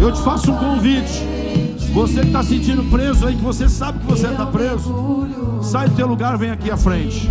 Eu 0.00 0.10
te 0.10 0.20
faço 0.20 0.50
um 0.50 0.56
convite. 0.56 1.22
Você 1.94 2.22
que 2.22 2.26
está 2.26 2.42
sentindo 2.42 2.82
preso 2.90 3.24
aí, 3.24 3.36
que 3.36 3.42
você 3.42 3.68
sabe 3.68 4.00
que 4.00 4.06
você 4.06 4.26
está 4.26 4.44
preso, 4.44 5.28
sai 5.62 5.88
do 5.88 5.94
teu 5.94 6.08
lugar, 6.08 6.36
vem 6.36 6.50
aqui 6.50 6.72
à 6.72 6.76
frente. 6.76 7.30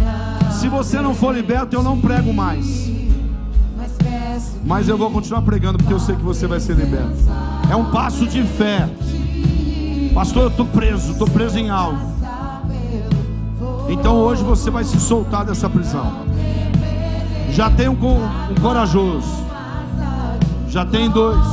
Se 0.53 0.69
você 0.69 1.01
não 1.01 1.13
for 1.13 1.35
liberto, 1.35 1.75
eu 1.75 1.83
não 1.83 1.99
prego 1.99 2.33
mais. 2.33 2.89
Mas 4.63 4.87
eu 4.87 4.97
vou 4.97 5.11
continuar 5.11 5.41
pregando 5.41 5.79
porque 5.79 5.93
eu 5.93 5.99
sei 5.99 6.15
que 6.15 6.23
você 6.23 6.47
vai 6.47 6.61
ser 6.61 6.77
liberto. 6.77 7.17
É 7.69 7.75
um 7.75 7.91
passo 7.91 8.25
de 8.25 8.41
fé. 8.41 8.89
Pastor, 10.15 10.43
eu 10.43 10.47
estou 10.47 10.65
preso, 10.65 11.11
estou 11.11 11.27
preso 11.27 11.59
em 11.59 11.69
algo. 11.69 11.99
Então 13.89 14.15
hoje 14.15 14.45
você 14.45 14.71
vai 14.71 14.85
se 14.85 14.97
soltar 14.97 15.43
dessa 15.43 15.69
prisão. 15.69 16.09
Já 17.51 17.69
tem 17.69 17.89
um, 17.89 17.97
um 17.99 18.61
corajoso. 18.61 19.27
Já 20.69 20.85
tem 20.85 21.09
dois. 21.09 21.45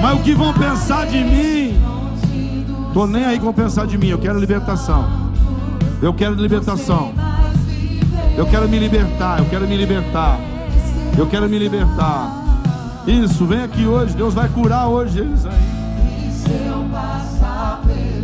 Mas 0.00 0.20
o 0.20 0.22
que 0.22 0.34
vão 0.36 0.52
pensar 0.52 1.04
de 1.06 1.18
mim? 1.18 1.80
Tô 2.94 3.08
nem 3.08 3.24
aí 3.24 3.40
com 3.40 3.52
pensar 3.52 3.84
de 3.88 3.98
mim. 3.98 4.06
Eu 4.06 4.18
quero 4.18 4.38
libertação. 4.38 5.04
Eu 6.00 6.14
quero 6.14 6.36
libertação. 6.36 7.12
Eu 8.36 8.46
quero 8.46 8.68
me 8.68 8.78
libertar. 8.78 9.40
Eu 9.40 9.46
quero 9.46 9.66
me 9.66 9.76
libertar. 9.76 10.38
Eu 11.18 11.26
quero 11.26 11.48
me 11.48 11.58
libertar. 11.58 12.30
Isso, 13.04 13.44
vem 13.46 13.64
aqui 13.64 13.84
hoje. 13.84 14.14
Deus 14.14 14.32
vai 14.32 14.48
curar 14.48 14.86
hoje 14.86 15.18
eles 15.18 15.44
aí. 15.44 15.65
Passar 16.96 17.82
pelo 17.86 18.15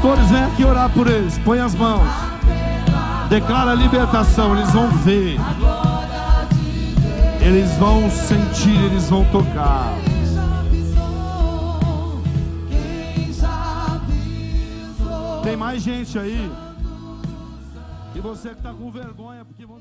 Pastores, 0.00 0.30
vem 0.30 0.42
aqui 0.42 0.64
orar 0.64 0.88
por 0.88 1.06
eles. 1.06 1.36
Põe 1.40 1.60
as 1.60 1.74
mãos. 1.74 2.08
Declara 3.28 3.72
a 3.72 3.74
libertação. 3.74 4.56
Eles 4.56 4.72
vão 4.72 4.88
ver. 4.92 5.38
Eles 7.38 7.70
vão 7.76 8.10
sentir. 8.10 8.82
Eles 8.84 9.10
vão 9.10 9.26
tocar. 9.26 9.92
Tem 15.42 15.54
mais 15.54 15.82
gente 15.82 16.18
aí. 16.18 16.50
E 18.14 18.20
você 18.20 18.48
que 18.48 18.54
está 18.54 18.72
com 18.72 18.90
vergonha, 18.90 19.44
porque 19.44 19.66
vão. 19.66 19.79